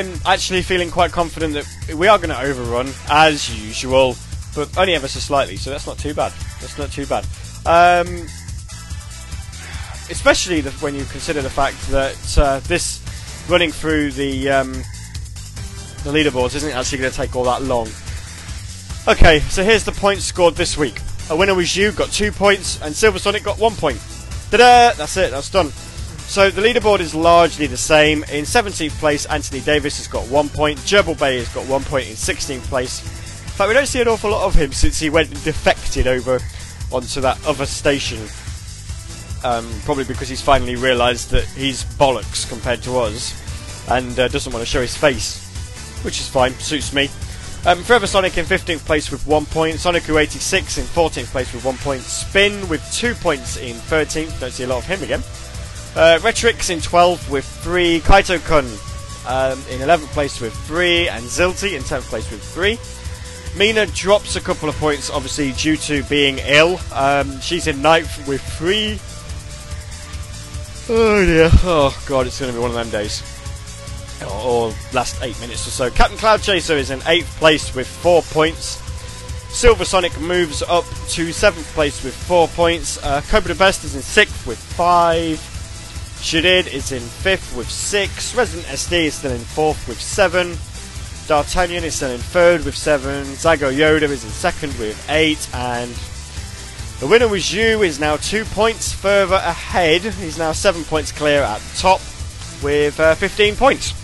[0.00, 4.16] I'm actually feeling quite confident that we are going to overrun as usual,
[4.54, 5.56] but only ever so slightly.
[5.56, 6.32] So that's not too bad.
[6.58, 7.26] That's not too bad.
[7.66, 8.26] Um,
[10.08, 13.02] especially the, when you consider the fact that uh, this
[13.50, 17.86] running through the um, the leaderboards isn't actually going to take all that long.
[19.06, 20.98] Okay, so here's the points scored this week.
[21.28, 23.98] A winner was you, got two points, and Silver Sonic got one point.
[24.50, 24.92] Ta-da!
[24.96, 25.30] That's it.
[25.30, 25.72] That's done.
[26.30, 28.22] So the leaderboard is largely the same.
[28.30, 30.78] In 17th place, Anthony Davis has got one point.
[30.78, 33.02] Gerbil Bay has got one point in 16th place.
[33.02, 36.06] In fact, we don't see an awful lot of him since he went and defected
[36.06, 36.38] over
[36.92, 38.20] onto that other station.
[39.42, 43.34] Um, probably because he's finally realised that he's bollocks compared to us,
[43.90, 45.44] and uh, doesn't want to show his face,
[46.04, 46.52] which is fine.
[46.52, 47.10] Suits me.
[47.66, 49.80] Um, Forever Sonic in 15th place with one point.
[49.80, 52.02] Sonic 86 in 14th place with one point.
[52.02, 54.38] Spin with two points in 13th.
[54.38, 55.24] Don't see a lot of him again.
[55.96, 58.00] Uh, Retrix in 12th with three.
[58.00, 58.64] Kaito Kun
[59.26, 61.08] um, in 11th place with three.
[61.08, 62.78] And Zilty in 10th place with three.
[63.58, 66.78] Mina drops a couple of points, obviously, due to being ill.
[66.92, 69.00] Um, she's in ninth with three.
[70.88, 71.50] Oh dear.
[71.64, 73.22] Oh god, it's going to be one of them days.
[74.22, 75.90] Or, or last eight minutes or so.
[75.90, 78.78] Captain Cloud Chaser is in 8th place with 4 points.
[79.52, 83.02] Silver Sonic moves up to 7th place with 4 points.
[83.02, 85.49] Uh, Cobra Best is in 6th with 5.
[86.20, 88.34] Shadid is in 5th with 6.
[88.34, 90.56] Resident SD is still in 4th with 7.
[91.26, 93.24] D'Artagnan is still in 3rd with 7.
[93.24, 95.48] Zago Yoda is in 2nd with 8.
[95.54, 95.90] And
[97.00, 100.02] the winner was you is now 2 points further ahead.
[100.02, 102.00] He's now 7 points clear at the top
[102.62, 103.94] with uh, 15 points.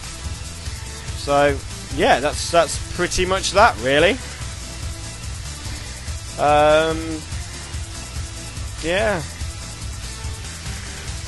[1.22, 1.58] So,
[1.96, 4.12] yeah, that's that's pretty much that, really.
[6.38, 7.20] Um,
[8.82, 9.22] yeah.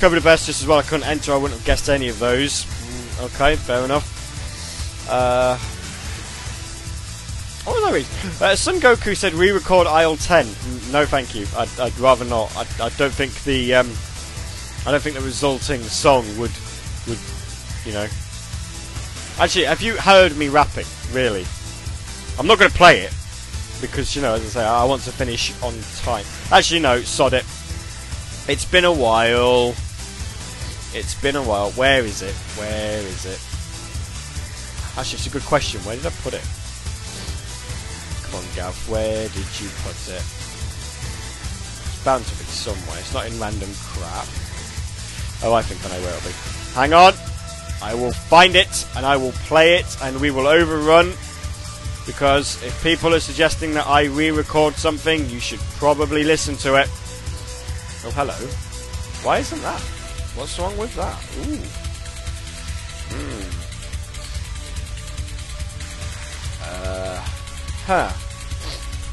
[0.00, 0.78] Cobra the Best just as well.
[0.78, 1.32] I couldn't enter.
[1.32, 2.64] I wouldn't have guessed any of those.
[2.64, 4.14] Mm, Okay, fair enough.
[5.10, 5.56] Uh,
[7.64, 8.10] what was I reading?
[8.40, 10.46] Uh, Sun Goku said re-record aisle 10.
[10.46, 11.46] Mm, No, thank you.
[11.56, 12.54] I'd, I'd rather not.
[12.56, 13.88] I, I don't think the um,
[14.86, 16.52] I don't think the resulting song would
[17.08, 17.18] would
[17.84, 18.06] you know.
[19.40, 20.86] Actually, have you heard me rapping?
[21.12, 21.44] Really?
[22.38, 23.12] I'm not going to play it
[23.80, 26.24] because you know, as I say, I want to finish on time.
[26.52, 27.44] Actually, no, sod it.
[28.48, 29.74] It's been a while.
[30.94, 31.70] It's been a while.
[31.72, 32.34] Where is it?
[32.56, 33.40] Where is it?
[34.98, 35.80] Actually, it's a good question.
[35.82, 36.42] Where did I put it?
[38.24, 38.74] Come on, Gav.
[38.88, 40.24] Where did you put it?
[40.24, 42.98] It's bound to be somewhere.
[42.98, 44.26] It's not in random crap.
[45.44, 46.34] Oh, I think I know where it'll be.
[46.74, 47.12] Hang on.
[47.80, 51.12] I will find it and I will play it and we will overrun.
[52.06, 56.76] Because if people are suggesting that I re record something, you should probably listen to
[56.76, 56.88] it.
[58.04, 58.34] Oh, hello.
[59.22, 59.82] Why isn't that?
[60.38, 61.18] What's wrong with that?
[61.38, 61.58] Ooh.
[63.10, 63.48] Hmm.
[66.62, 67.20] Uh,
[67.86, 68.12] huh.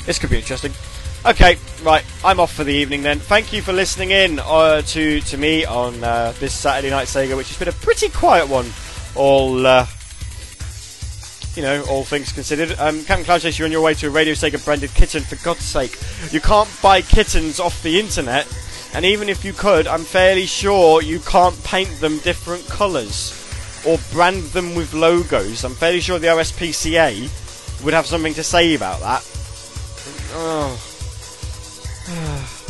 [0.05, 0.71] This could be interesting.
[1.25, 2.05] Okay, right.
[2.23, 3.17] I'm off for the evening then.
[3.17, 7.35] Thank you for listening in uh, to to me on uh, this Saturday Night Sega,
[7.35, 8.67] which has been a pretty quiet one.
[9.15, 9.87] All uh,
[11.55, 12.77] you know, all things considered.
[12.79, 15.23] Um, Captain Cloud says you're on your way to a Radio Sega branded kitten.
[15.23, 15.97] For God's sake,
[16.31, 18.45] you can't buy kittens off the internet,
[18.95, 23.33] and even if you could, I'm fairly sure you can't paint them different colours
[23.85, 25.65] or brand them with logos.
[25.65, 29.23] I'm fairly sure the OSPCA would have something to say about that.
[30.33, 30.91] Oh.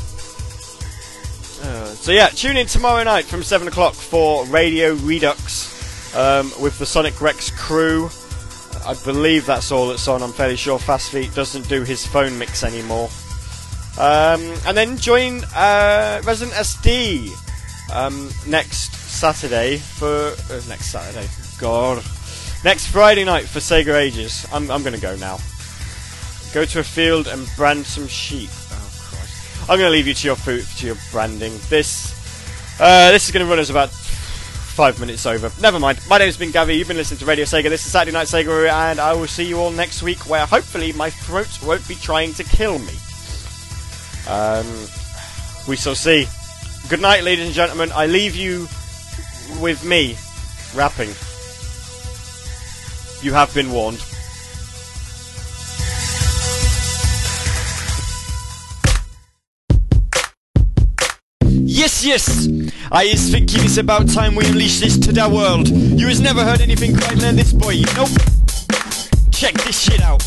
[1.64, 6.78] Uh, so yeah, tune in tomorrow night from seven o'clock for Radio Redux um, with
[6.78, 8.08] the Sonic Rex crew.
[8.86, 10.22] I believe that's all that's on.
[10.22, 13.10] I'm fairly sure Fast Feet doesn't do his phone mix anymore.
[13.98, 17.32] Um, and then join uh, Resident SD
[17.94, 21.28] um, next Saturday for uh, next Saturday.
[21.60, 22.04] God,
[22.66, 24.46] next Friday night for Sega Ages.
[24.52, 25.38] I'm I'm gonna go now.
[26.54, 28.50] Go to a field and brand some sheep.
[28.72, 29.70] Oh Christ!
[29.70, 31.54] I'm gonna leave you to your food to your branding.
[31.70, 32.12] This
[32.82, 33.92] uh, this is gonna run us about
[34.76, 35.50] five minutes over.
[35.62, 36.02] Never mind.
[36.10, 36.78] My name's been Gavi.
[36.78, 37.70] You've been listening to Radio Sega.
[37.70, 40.92] This is Saturday Night Sega, and I will see you all next week, where hopefully
[40.92, 42.94] my throat won't be trying to kill me.
[44.28, 44.66] Um,
[45.68, 46.28] we shall see.
[46.90, 47.92] Good night, ladies and gentlemen.
[47.94, 48.68] I leave you
[49.62, 50.16] with me
[50.76, 51.10] rapping.
[53.24, 54.04] You have been warned.
[61.68, 62.48] Yes, yes!
[62.92, 65.68] I is thinking it's about time we unleash this to the world.
[65.68, 67.82] You has never heard anything quite like this, boy.
[67.96, 68.10] Nope.
[69.32, 70.24] Check this shit out.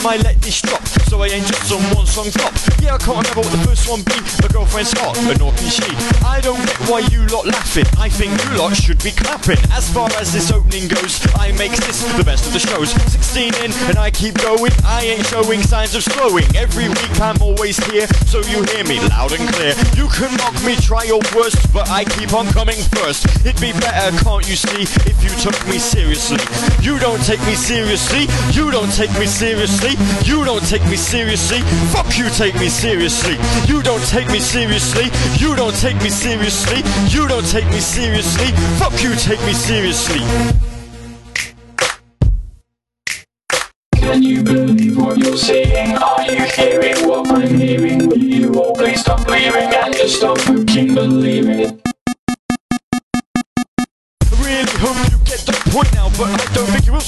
[0.00, 0.87] Time I let this drop,
[1.18, 2.54] I ain't just some one song top.
[2.78, 4.14] Yeah, I can't remember what the first one be.
[4.38, 5.90] My girlfriend's hot, but nor can she.
[6.22, 7.90] I don't get why you lot laughing.
[7.98, 9.58] I think you lot should be clapping.
[9.74, 12.94] As far as this opening goes, I make this the best of the shows.
[13.10, 14.70] 16 in, and I keep going.
[14.86, 16.46] I ain't showing signs of slowing.
[16.54, 19.74] Every week I'm always here, so you hear me loud and clear.
[19.98, 23.26] You can mock me, try your worst, but I keep on coming first.
[23.42, 26.38] It'd be better, can't you see, if you took me seriously.
[26.78, 28.30] You don't take me seriously.
[28.54, 29.98] You don't take me seriously.
[30.22, 31.07] You don't take me seriously.
[31.08, 33.38] Fuck you, take me seriously.
[33.66, 35.04] You don't take me seriously.
[35.38, 36.82] You don't take me seriously.
[37.08, 38.52] You don't take me seriously.
[38.76, 40.20] Fuck you, take me seriously.
[43.94, 45.96] Can you believe what you're seeing?
[45.96, 48.06] Are you hearing what I'm hearing?
[48.06, 51.80] Will you all please stop believing and just stop fucking believing?
[51.86, 51.87] I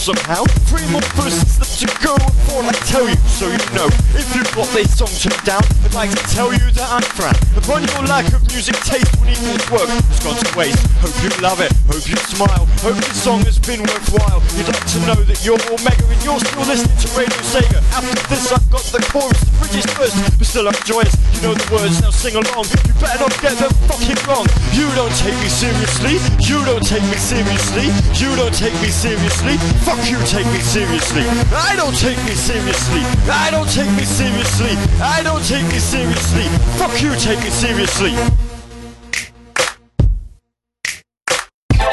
[0.00, 0.48] somehow.
[0.64, 3.84] Three more verses left to go before I tell you, so you know.
[4.16, 7.36] If you've got this song turned down, I'd like to tell you that I'm frown
[7.52, 10.80] upon your lack of music taste when equals work has gone to waste.
[11.04, 14.40] Hope you love it, hope you smile, hope this song has been worthwhile.
[14.56, 17.84] You'd like to know that you're Omega and you're still listening to Radio Sega.
[17.92, 21.12] After this, I've got the chorus, the bridge is first, but still I'm joyous.
[21.36, 22.72] You know the words, now sing along.
[22.72, 24.48] You better not get them fucking wrong.
[24.72, 29.60] You don't take me seriously, you don't take me seriously, you don't take me seriously.
[29.90, 31.24] Fuck you, take me seriously.
[31.52, 33.00] I don't take me seriously.
[33.28, 34.76] I don't take me seriously.
[35.02, 36.44] I don't take me seriously.
[36.78, 38.12] Fuck you, take me seriously.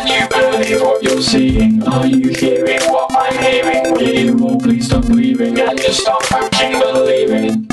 [0.06, 1.82] You believe what you're seeing?
[1.88, 3.92] Are you hearing what I'm hearing?
[3.92, 7.67] Will you all please stop believing and just stop fucking believing?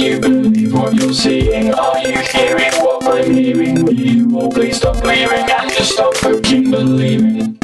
[0.00, 1.74] You believe what you're seeing?
[1.74, 3.84] Are you hearing what I'm hearing?
[3.84, 7.58] Will you all please stop believing and just stop fucking believing?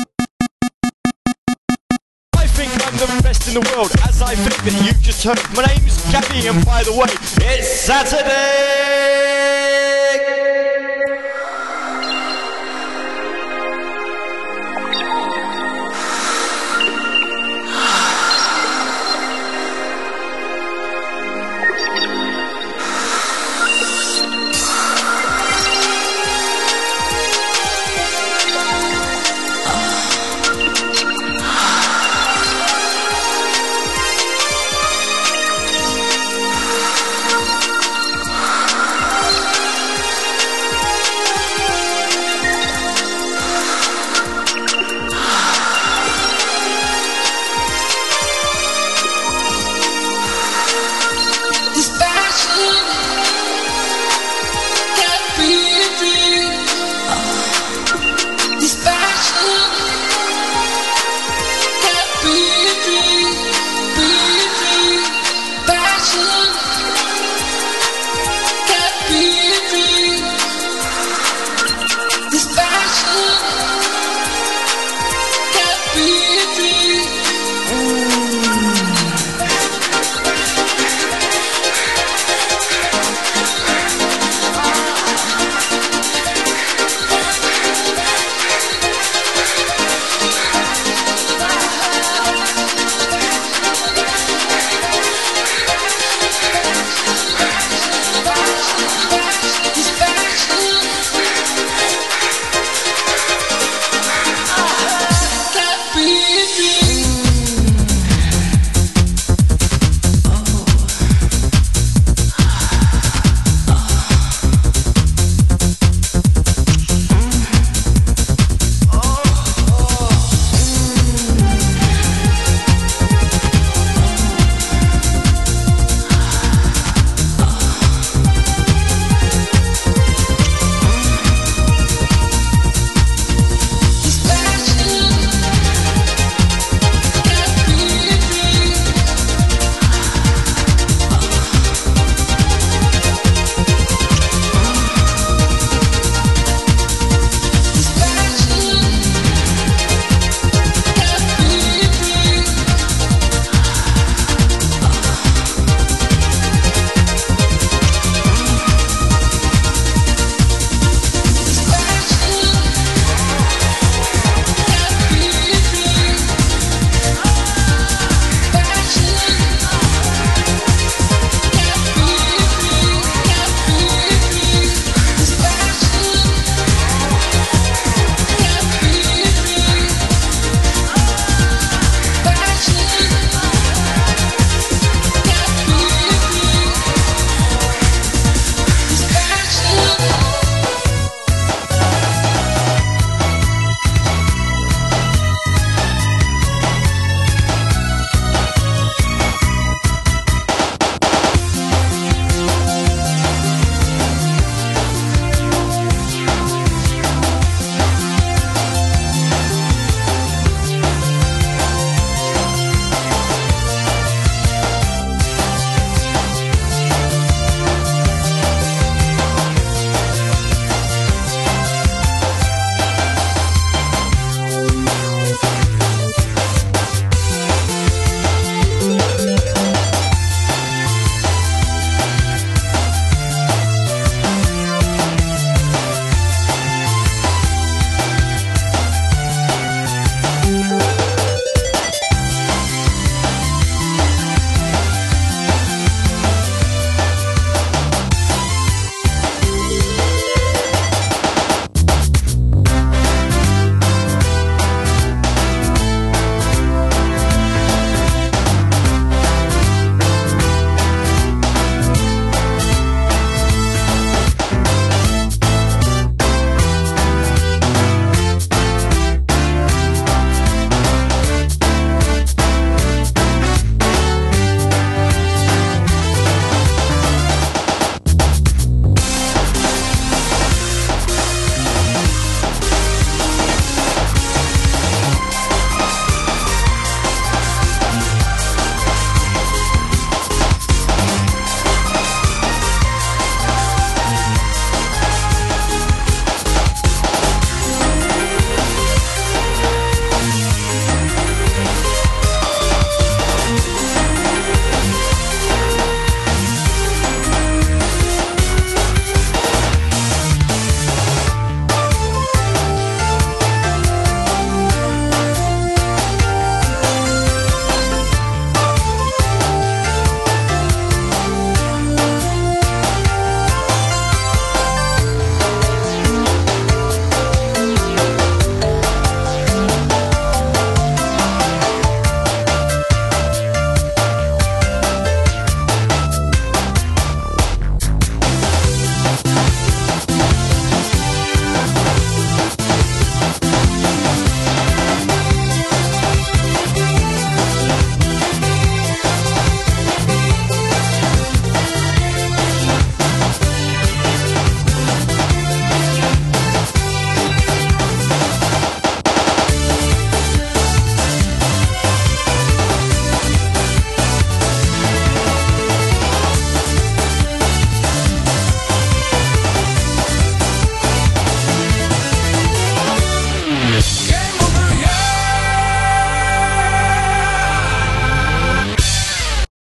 [2.35, 5.39] I think I'm the best in the world, as I think that you've just heard.
[5.57, 7.09] My name's Gabby, and by the way,
[7.41, 8.77] it's Saturday!